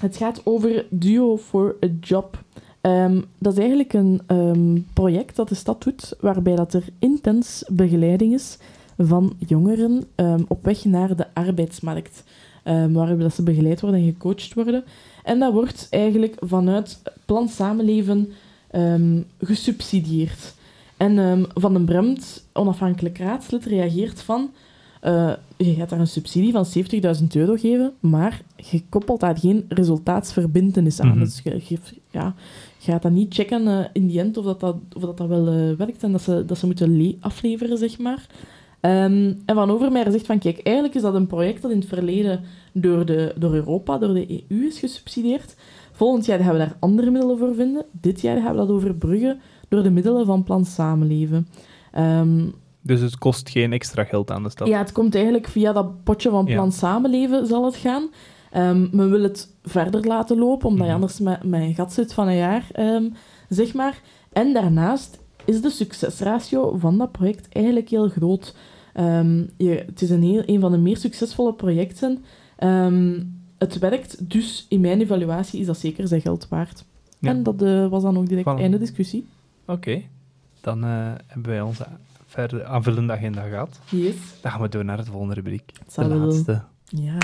[0.00, 2.38] het gaat over Duo for a Job.
[2.80, 7.64] Ehm, dat is eigenlijk een ehm, project dat de stad doet, waarbij dat er intens
[7.68, 8.58] begeleiding is
[8.98, 10.04] van jongeren
[10.48, 12.24] op weg naar de arbeidsmarkt.
[12.64, 14.84] Waarbij dat ze begeleid worden en gecoacht worden.
[15.24, 18.32] En dat wordt eigenlijk vanuit Plan Samenleven
[18.70, 20.54] ehm, gesubsidieerd.
[20.96, 24.50] En ehm, Van den Bremt, onafhankelijk raadslid, reageert van...
[25.00, 26.66] eh, je gaat daar een subsidie van
[27.20, 31.08] 70.000 euro geven, maar je koppelt daar geen resultaatsverbintenis aan.
[31.08, 31.18] Mhm.
[31.18, 31.78] Dus je,
[32.10, 32.34] ja,
[32.78, 35.28] je gaat dat niet checken eh, in die end of dat, dat, of dat, dat
[35.28, 38.26] wel eh, werkt en dat ze, dat ze moeten le- afleveren, zeg maar.
[38.80, 41.88] Ehm, en Van Overmeijer zegt van, kijk, eigenlijk is dat een project dat in het
[41.88, 42.40] verleden
[42.72, 45.54] door, de, door Europa, door de EU is gesubsidieerd.
[45.96, 47.84] Volgend jaar gaan we daar andere middelen voor vinden.
[48.00, 51.48] Dit jaar gaan we dat overbruggen door de middelen van Plan Samenleven.
[51.92, 52.44] Ehm,
[52.82, 54.68] Dus het kost geen extra geld aan de stad.
[54.68, 56.70] ja, het komt eigenlijk via dat potje van Plan Ja.
[56.70, 58.08] Samenleven zal het gaan.
[58.50, 61.00] Ehm, men wil het verder laten lopen, omdat je Mhm.
[61.00, 63.08] anders met, met een gat zit van een jaar, ehm,
[63.48, 64.00] zeg maar.
[64.32, 68.54] En daarnaast is de succesratio van dat project eigenlijk heel groot.
[69.56, 72.24] Je, het is een, heel, een van de meer succesvolle projecten.
[73.72, 76.84] Het werkt, dus in mijn evaluatie is dat zeker zijn geld waard.
[77.18, 77.30] Ja.
[77.30, 78.60] En dat eh, was dan ook direct Voilà.
[78.60, 79.26] einde discussie.
[79.66, 80.02] Oké.
[80.60, 81.86] Dan eh, hebben wij onze
[82.26, 83.80] verder aanvullende agenda gehad.
[83.90, 84.14] Yes.
[84.40, 85.72] Dan gaan we door naar het volgende rubriek.
[85.84, 86.62] Het De laatste.
[86.88, 87.18] Ja.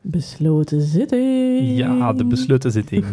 [0.00, 1.76] Besloten zitting.
[1.76, 3.04] Ja, de besloten zitting.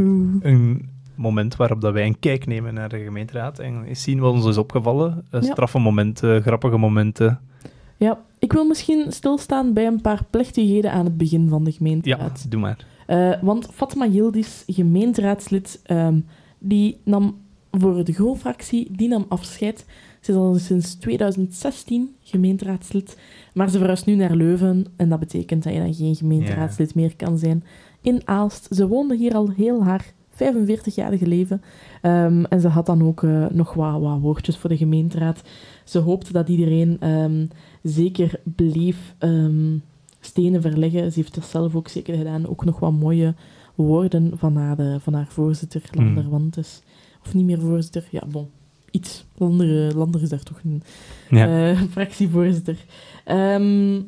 [0.42, 0.90] Een
[1.20, 4.46] moment waarop dat wij een kijk nemen naar de gemeenteraad en eens zien wat ons
[4.46, 5.26] is opgevallen.
[5.32, 5.52] Eh, Ja.
[5.52, 7.40] Straffe momenten, grappige momenten.
[7.98, 11.76] Ja, ik wil misschien stilstaan bij een paar plechtigheden aan het begin van de Ja,
[11.78, 12.52] gemeenteraad.
[12.52, 12.86] doe maar.
[13.08, 16.20] Eh, want Fatma Yildiz, gemeenteraadslid, ehm,
[16.60, 17.36] die nam
[17.72, 19.86] voor de GRO-fractie, die nam afscheid.
[20.22, 23.18] Ze is al sinds 2016 gemeenteraadslid,
[23.54, 27.16] maar ze verhuist nu naar Leuven en dat betekent dat je dan geen gemeenteraadslid meer
[27.16, 27.64] kan zijn
[28.02, 28.68] in Aalst.
[28.72, 30.14] Ze woonde hier al heel haar
[30.44, 31.62] 45-jarige leven
[32.02, 35.42] Ehm, en ze had dan ook eh, nog wat, wat woordjes voor de gemeenteraad.
[35.84, 37.46] Ze hoopte dat iedereen ehm,
[37.84, 39.78] zeker bleef ehm,
[40.20, 41.12] stenen verleggen.
[41.12, 42.48] Ze heeft dat zelf ook zeker gedaan.
[42.48, 43.34] Ook nog wat mooie
[43.76, 46.06] woorden van haar, eh, van haar voorzitter, Hmm.
[46.06, 46.82] Landerwantes.
[47.26, 48.48] Of niet meer voorzitter, ja, bon.
[48.92, 49.26] Iets.
[49.38, 50.84] Lander, eh, Lander is daar toch een
[51.30, 51.76] Ja.
[51.92, 52.86] fractievoorzitter.
[53.26, 54.02] Ehm,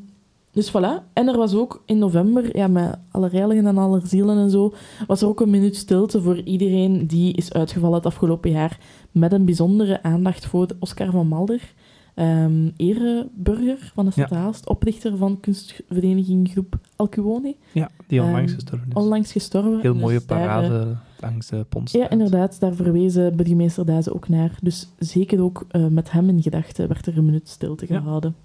[0.51, 1.03] dus voilà.
[1.13, 4.73] En er was ook in november, ja, met alle reiligen en alle zielen en zo,
[5.07, 8.79] was er ook een minuut stilte voor iedereen die is uitgevallen het afgelopen jaar.
[9.11, 11.73] Met een bijzondere aandacht voor Oscar van Malder.
[12.15, 14.51] ehm ereburger van de stad Ja.
[14.65, 18.93] Oprichter van kunstvereniging Groep Alcuone, ja, die onlangs Ehm, gestorven is.
[18.95, 19.79] onlangs gestorven.
[19.79, 22.03] Heel Dus mooie daar, eh, parade langs de Pontstraat.
[22.03, 24.57] ja, inderdaad, daar verwezen burgemeester Daze ook naar.
[24.61, 27.99] Dus zeker ook eh, met hem in gedachten werd er een minuut stilte Ja.
[27.99, 28.35] gehouden.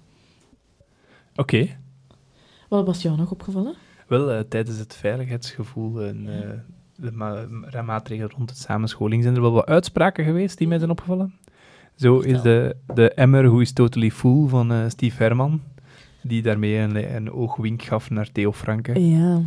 [1.35, 1.67] Oké.
[2.67, 3.75] Wat was jou nog opgevallen?
[4.07, 6.49] Wel, eh, tijdens het veiligheidsgevoel en eh,
[6.95, 10.77] de ma ma- maatregelen rond het samenscholing zijn er wel wat uitspraken geweest die mij
[10.77, 11.33] zijn opgevallen.
[11.95, 15.61] Zo is de, de emmer Who is Totally Full van eh, Steve Herman,
[16.21, 18.99] die daarmee een, een oogwink gaf naar Theo Franke.
[18.99, 19.41] Ja.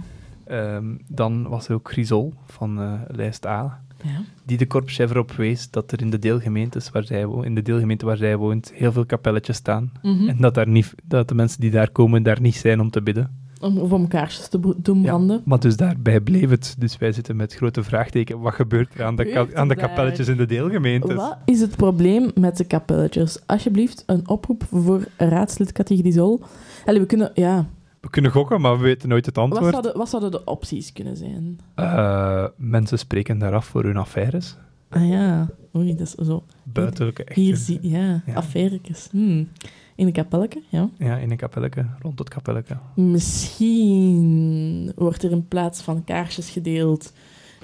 [0.44, 4.22] Ehm, dan was er ook Grisol van eh, lijst A, ja.
[4.44, 7.62] die de korpschef erop wees dat er in de deelgemeentes waar zij wo- in de
[7.62, 9.92] deelgemeente waar zij woont heel veel kapelletjes staan.
[10.02, 10.28] Mhm.
[10.28, 13.02] En dat, daar niet, dat de mensen die daar komen daar niet zijn om te
[13.02, 13.48] bidden.
[13.60, 15.42] Om, of om kaarsjes te doen branden.
[15.44, 16.74] Maar dus daarbij bleef het.
[16.78, 18.40] Dus wij zitten met grote vraagteken.
[18.40, 21.14] Wat gebeurt er aan de, aan de kapelletjes in de deelgemeentes?
[21.14, 23.38] Wat is het probleem met de kapelletjes?
[23.46, 26.40] Alsjeblieft, een oproep voor raadslid Cathy Grisol.
[26.84, 27.30] We kunnen...
[27.34, 27.66] Ja.
[28.00, 29.70] We kunnen gokken, maar we weten nooit het Wat antwoord.
[29.72, 31.58] zouden, wat zouden de opties kunnen zijn?
[31.74, 34.56] Eh, mensen spreken daar af voor hun affaires.
[34.88, 35.48] Ah ja.
[35.76, 36.44] Oei, dat is zo...
[36.62, 37.36] Buitenlijke echt.
[37.36, 37.78] Hier zie...
[37.82, 38.34] Ja, Ja.
[38.34, 39.08] affairtjes.
[39.10, 39.48] Hmm.
[39.94, 40.88] In een kapelletje, ja.
[40.98, 42.76] Ja, in een kapelletje, rond het kapelletje.
[42.94, 47.12] Misschien wordt er in plaats van kaarsjes gedeeld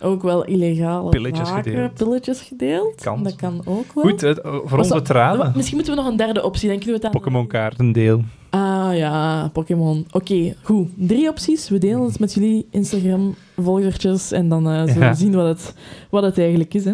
[0.00, 1.94] ook wel illegale Pilletjes gedeeld.
[1.94, 3.00] pilletjes gedeeld.
[3.02, 3.22] Kan.
[3.22, 4.04] Dat kan ook wel.
[4.04, 5.52] Goed, het, voor onze dat- tranen.
[5.54, 7.20] Misschien moeten we nog een derde optie, dan kunnen we het aan...
[7.20, 8.22] Pokémon kaartendeel.
[8.50, 10.06] Ah ja, Pokémon.
[10.10, 10.88] Oké, goed.
[10.94, 11.68] Drie opties.
[11.68, 15.10] We delen het met jullie Instagram-volgertjes en dan eh, zullen Ja.
[15.10, 15.74] we zien wat het,
[16.10, 16.84] wat het eigenlijk is.
[16.84, 16.92] Hè.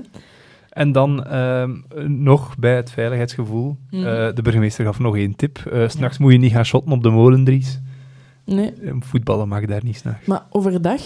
[0.70, 1.70] En dan ehm,
[2.07, 3.76] nog bij het veiligheidsgevoel.
[3.90, 4.07] Mhm.
[4.07, 5.59] eh, de burgemeester gaf nog één tip.
[5.59, 7.80] Eh, S S'nachts moet je niet gaan shotten op de molendries.
[8.44, 10.26] Nee, Eh, Voetballen mag daar niet s'nachts.
[10.26, 11.00] maar overdag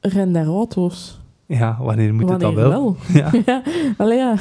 [0.00, 1.19] rennen daar auto's.
[1.58, 2.96] Ja, wanneer moet het dan Wanneer wel?
[3.22, 3.30] Ja.
[3.46, 3.62] ja,
[3.96, 4.34] allee, ja.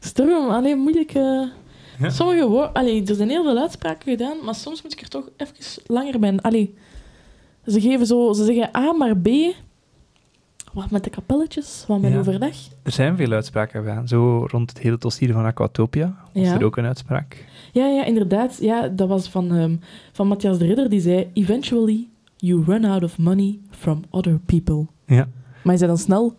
[0.00, 1.14] Storm, allee, moeilijk.
[1.14, 1.42] eh.
[1.98, 2.10] Ja.
[2.10, 5.28] Sommige woorden, allee, er zijn heel veel uitspraken gedaan, maar soms moet ik er toch
[5.36, 6.36] even langer bij.
[6.36, 6.74] Allee,
[7.66, 9.28] ze geven zo, ze zeggen A maar B.
[10.72, 12.18] Wat met de kapelletjes, wat met Ja.
[12.18, 12.56] overdag.
[12.82, 14.08] Er zijn veel uitspraken gedaan.
[14.08, 16.54] Zo rond het hele dossier van Aquatopia was Ja.
[16.54, 17.44] er ook een uitspraak.
[17.72, 18.58] Ja, ja, inderdaad.
[18.60, 19.76] Ja, dat was van, ehm,
[20.12, 21.30] van Matthias de Ridder, die zei...
[21.32, 24.86] Eventually, you run out of money from other people.
[25.06, 25.16] Ja.
[25.16, 25.28] Maar
[25.62, 26.34] hij zei dan snel...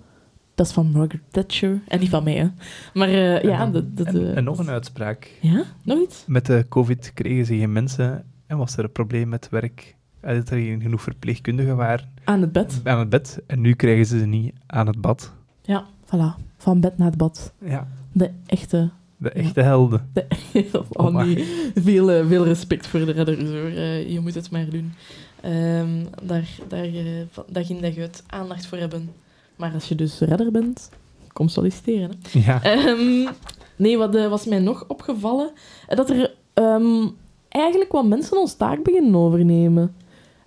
[0.56, 1.82] Dat is van Margaret Thatcher.
[1.88, 2.48] En niet van mij, hè.
[2.94, 3.98] Maar eh, ja, en, dat...
[3.98, 5.32] dat en, eh, en nog een uitspraak.
[5.42, 5.64] Ja?
[5.84, 6.24] Nog iets?
[6.28, 9.96] Met de COVID kregen ze geen mensen en was er een probleem met werk.
[10.20, 12.82] En dat er geen genoeg verpleegkundigen waren Aan het bed.
[12.84, 13.42] aan het bed.
[13.48, 15.34] En nu krijgen ze ze niet aan het bad.
[15.62, 16.44] Ja, voilà.
[16.58, 17.54] Van bed naar het bad.
[17.66, 18.90] Ja, De echte...
[19.18, 20.10] de echte helden.
[20.14, 20.26] De,
[20.92, 21.46] oh, nee.
[21.76, 23.70] Veel, eh, veel respect voor de redders, hoor.
[23.70, 24.94] Eh, je moet het maar doen.
[25.42, 29.10] Ehm, daar, daar, eh, van- dag in dag uit aandacht voor hebben.
[29.56, 30.90] Maar als je dus redder bent,
[31.34, 32.40] kom solliciteren, hè.
[32.46, 32.64] Ja.
[32.64, 33.28] Ehm,
[33.76, 35.52] nee, wat eh, was mij nog opgevallen?
[35.88, 37.08] Eh, Dat er ehm,
[37.50, 39.96] eigenlijk wat mensen ons taak beginnen overnemen.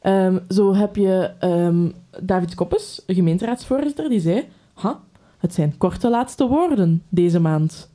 [0.00, 1.30] Ehm, zo heb je
[2.22, 4.44] David Koppes, een gemeenteraadsvoorzitter, die zei...
[4.74, 5.00] Ha,
[5.38, 7.90] het zijn korte laatste woorden deze maand.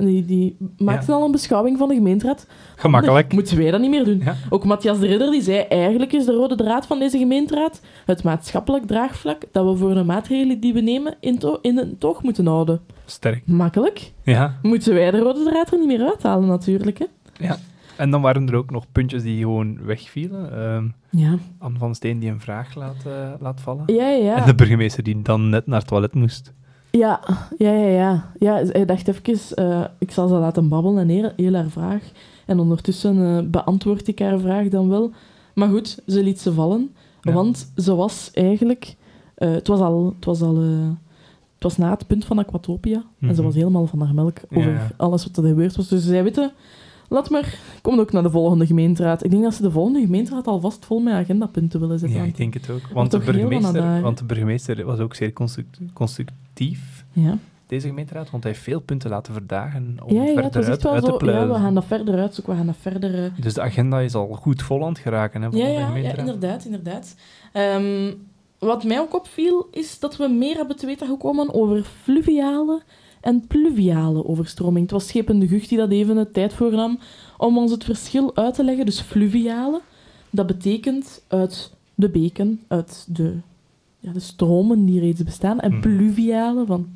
[0.00, 1.16] Die, die maakte Ja.
[1.18, 2.46] al een beschouwing van de gemeenteraad.
[2.76, 3.32] Gemakkelijk.
[3.32, 4.22] Moeten wij dat niet meer doen?
[4.48, 8.22] Ook Matthias de Ridder die zei, eigenlijk is de rode draad van deze gemeenteraad het
[8.22, 12.22] maatschappelijk draagvlak dat we voor de maatregelen die we nemen in, to in het oog
[12.22, 12.80] moeten houden.
[13.04, 13.42] Sterk.
[13.46, 14.12] Makkelijk.
[14.22, 14.58] Ja.
[14.62, 16.98] Moeten wij de rode draad er niet meer uithalen, natuurlijk.
[16.98, 17.06] Hè?
[17.38, 17.56] ja.
[17.96, 20.52] En dan waren er ook nog puntjes die gewoon wegvielen.
[20.52, 20.84] Ehm
[21.20, 21.38] Ja.
[21.58, 23.82] Anne van Steen die een vraag laat, eh, laat vallen.
[23.86, 24.36] Ja, ja.
[24.36, 26.52] En de burgemeester die dan net naar het toilet moest.
[26.90, 27.20] Ja,
[27.58, 28.30] ja, ja, ja.
[28.38, 32.02] ja hij dacht even, eh, ik zal ze laten babbelen en heel, heel haar vraag.
[32.46, 35.10] En ondertussen eh, beantwoord ik haar vraag dan wel.
[35.54, 36.94] Maar goed, ze liet ze vallen.
[37.20, 37.32] Ja.
[37.32, 38.94] Want ze was eigenlijk...
[39.34, 40.12] eh, het was al...
[40.16, 40.56] Het was al
[41.54, 42.94] het was na het punt van Aquatopia.
[43.20, 43.42] En ze Mhm.
[43.42, 44.90] was helemaal van haar melk over Ja.
[44.96, 45.88] alles wat er gebeurd was.
[45.88, 46.50] Dus ze zei, weet je,
[47.08, 49.24] laat maar, kom ook naar de volgende gemeenteraad.
[49.24, 52.18] Ik denk dat ze de volgende gemeenteraad alvast vol met agendapunten willen zetten.
[52.18, 52.80] Ja, ik denk het ook.
[52.92, 55.78] Want de, burgemeester, want de burgemeester was ook zeer construct-
[57.12, 57.38] ja.
[57.66, 61.06] deze gemeenteraad, want hij heeft veel punten laten verdagen om Ja, verder uit, uit te
[61.06, 61.12] zo.
[61.12, 61.48] Ja, pluizen.
[61.48, 63.24] we gaan dat verder uitzoeken, we gaan dat verder...
[63.24, 66.16] eh, Dus de agenda is al goed vol aan het geraken hè, Ja, de ja,
[66.16, 67.14] inderdaad, inderdaad.
[67.52, 68.12] Ehm,
[68.58, 72.82] wat mij ook opviel, is dat we meer hebben te weten gekomen over fluviale
[73.20, 74.82] en pluviale overstroming.
[74.82, 76.98] Het was Schepen de Gucht die dat even de tijd voornam
[77.36, 78.84] om ons het verschil uit te leggen.
[78.86, 79.80] Dus fluviale,
[80.30, 83.36] dat betekent uit de beken, uit de
[84.00, 85.60] ja, de stromen die reeds bestaan.
[85.60, 85.80] En Mhm.
[85.80, 86.88] pluvialen van,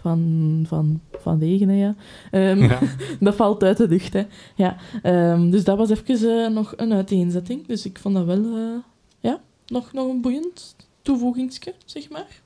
[0.00, 1.94] van, van, van regen, hè, ja.
[2.30, 2.78] Ehm, Ja.
[3.20, 4.22] Dat valt uit de lucht, hè.
[4.54, 7.66] Ja, ehm, dus dat was even eh, nog een uiteenzetting.
[7.66, 8.78] Dus ik vond dat wel eh,
[9.20, 12.40] ja, nog, nog een boeiend toevoegingsje, zeg maar.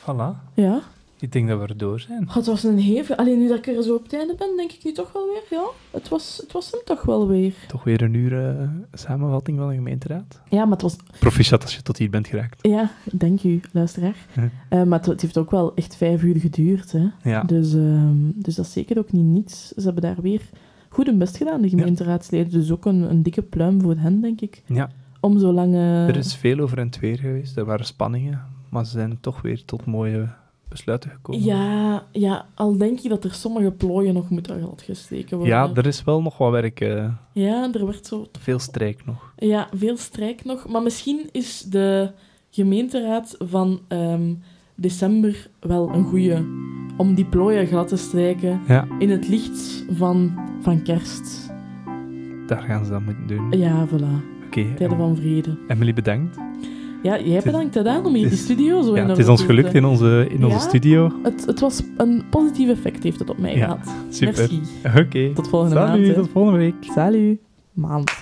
[0.00, 0.52] Voilà.
[0.54, 0.80] Ja.
[1.24, 2.28] Ik denk dat we er door zijn.
[2.28, 3.16] Oh, het was een hevig...
[3.16, 5.26] Alleen nu dat ik er zo op het einde ben, denk ik nu toch wel
[5.26, 5.64] weer, ja.
[5.90, 7.54] Het was, het was hem toch wel weer.
[7.68, 10.40] Toch weer een uur eh, samenvatting van de gemeenteraad.
[10.48, 10.96] Ja, maar het was...
[11.18, 12.58] Proficiat als je tot hier bent geraakt.
[12.66, 14.16] Ja, dank u, luisteraar.
[14.32, 14.48] Ja.
[14.68, 17.06] Eh, maar het, het heeft ook wel echt vijf uur geduurd, hè.
[17.22, 17.42] Ja.
[17.42, 19.68] Dus, ehm, dus dat is zeker ook niet niets.
[19.68, 20.40] Ze hebben daar weer
[20.88, 22.52] goed hun best gedaan, de gemeenteraadsleden.
[22.52, 24.62] Dus ook een, een dikke pluim voor hen, denk ik.
[24.66, 24.90] ja.
[25.20, 25.74] Om zo lang...
[25.74, 27.56] Er is veel over en weer geweest.
[27.56, 28.42] Er waren spanningen.
[28.68, 30.28] Maar ze zijn toch weer tot mooie
[30.74, 31.44] besluiten gekomen.
[31.44, 35.54] Ja, ja, al denk je dat er sommige plooien nog moeten gladgesteken worden.
[35.56, 36.80] Ja, er is wel nog wat werk.
[36.80, 38.26] eh, Ja, er werd zo...
[38.40, 39.32] veel strijk nog.
[39.36, 40.68] Ja, veel strijk nog.
[40.68, 42.10] Maar misschien is de
[42.50, 44.34] gemeenteraad van ehm,
[44.74, 46.36] december wel een goeie
[46.96, 51.50] om die plooien glad te strijken Ja, in het licht van, van kerst.
[52.46, 53.50] daar gaan ze dat moeten doen.
[53.58, 54.44] Ja, voilà.
[54.46, 54.74] Oké.
[54.76, 55.58] Tijden van vrede.
[55.68, 56.36] Emily, bedankt.
[57.04, 59.74] Ja, jij bedankt gedaan om hier die studio zo Ja, in het is ons gelukt
[59.74, 60.62] in onze, in onze Ja.
[60.62, 61.12] studio.
[61.22, 63.94] Het, het was een positief effect heeft het op mij Ja, gehad.
[64.08, 64.34] Super.
[64.36, 64.60] Merci.
[65.00, 65.32] Oké.
[65.34, 66.14] Tot volgende Salut, maand.
[66.14, 66.74] tot volgende week.
[66.80, 67.38] Salut.
[67.72, 68.12] Maand.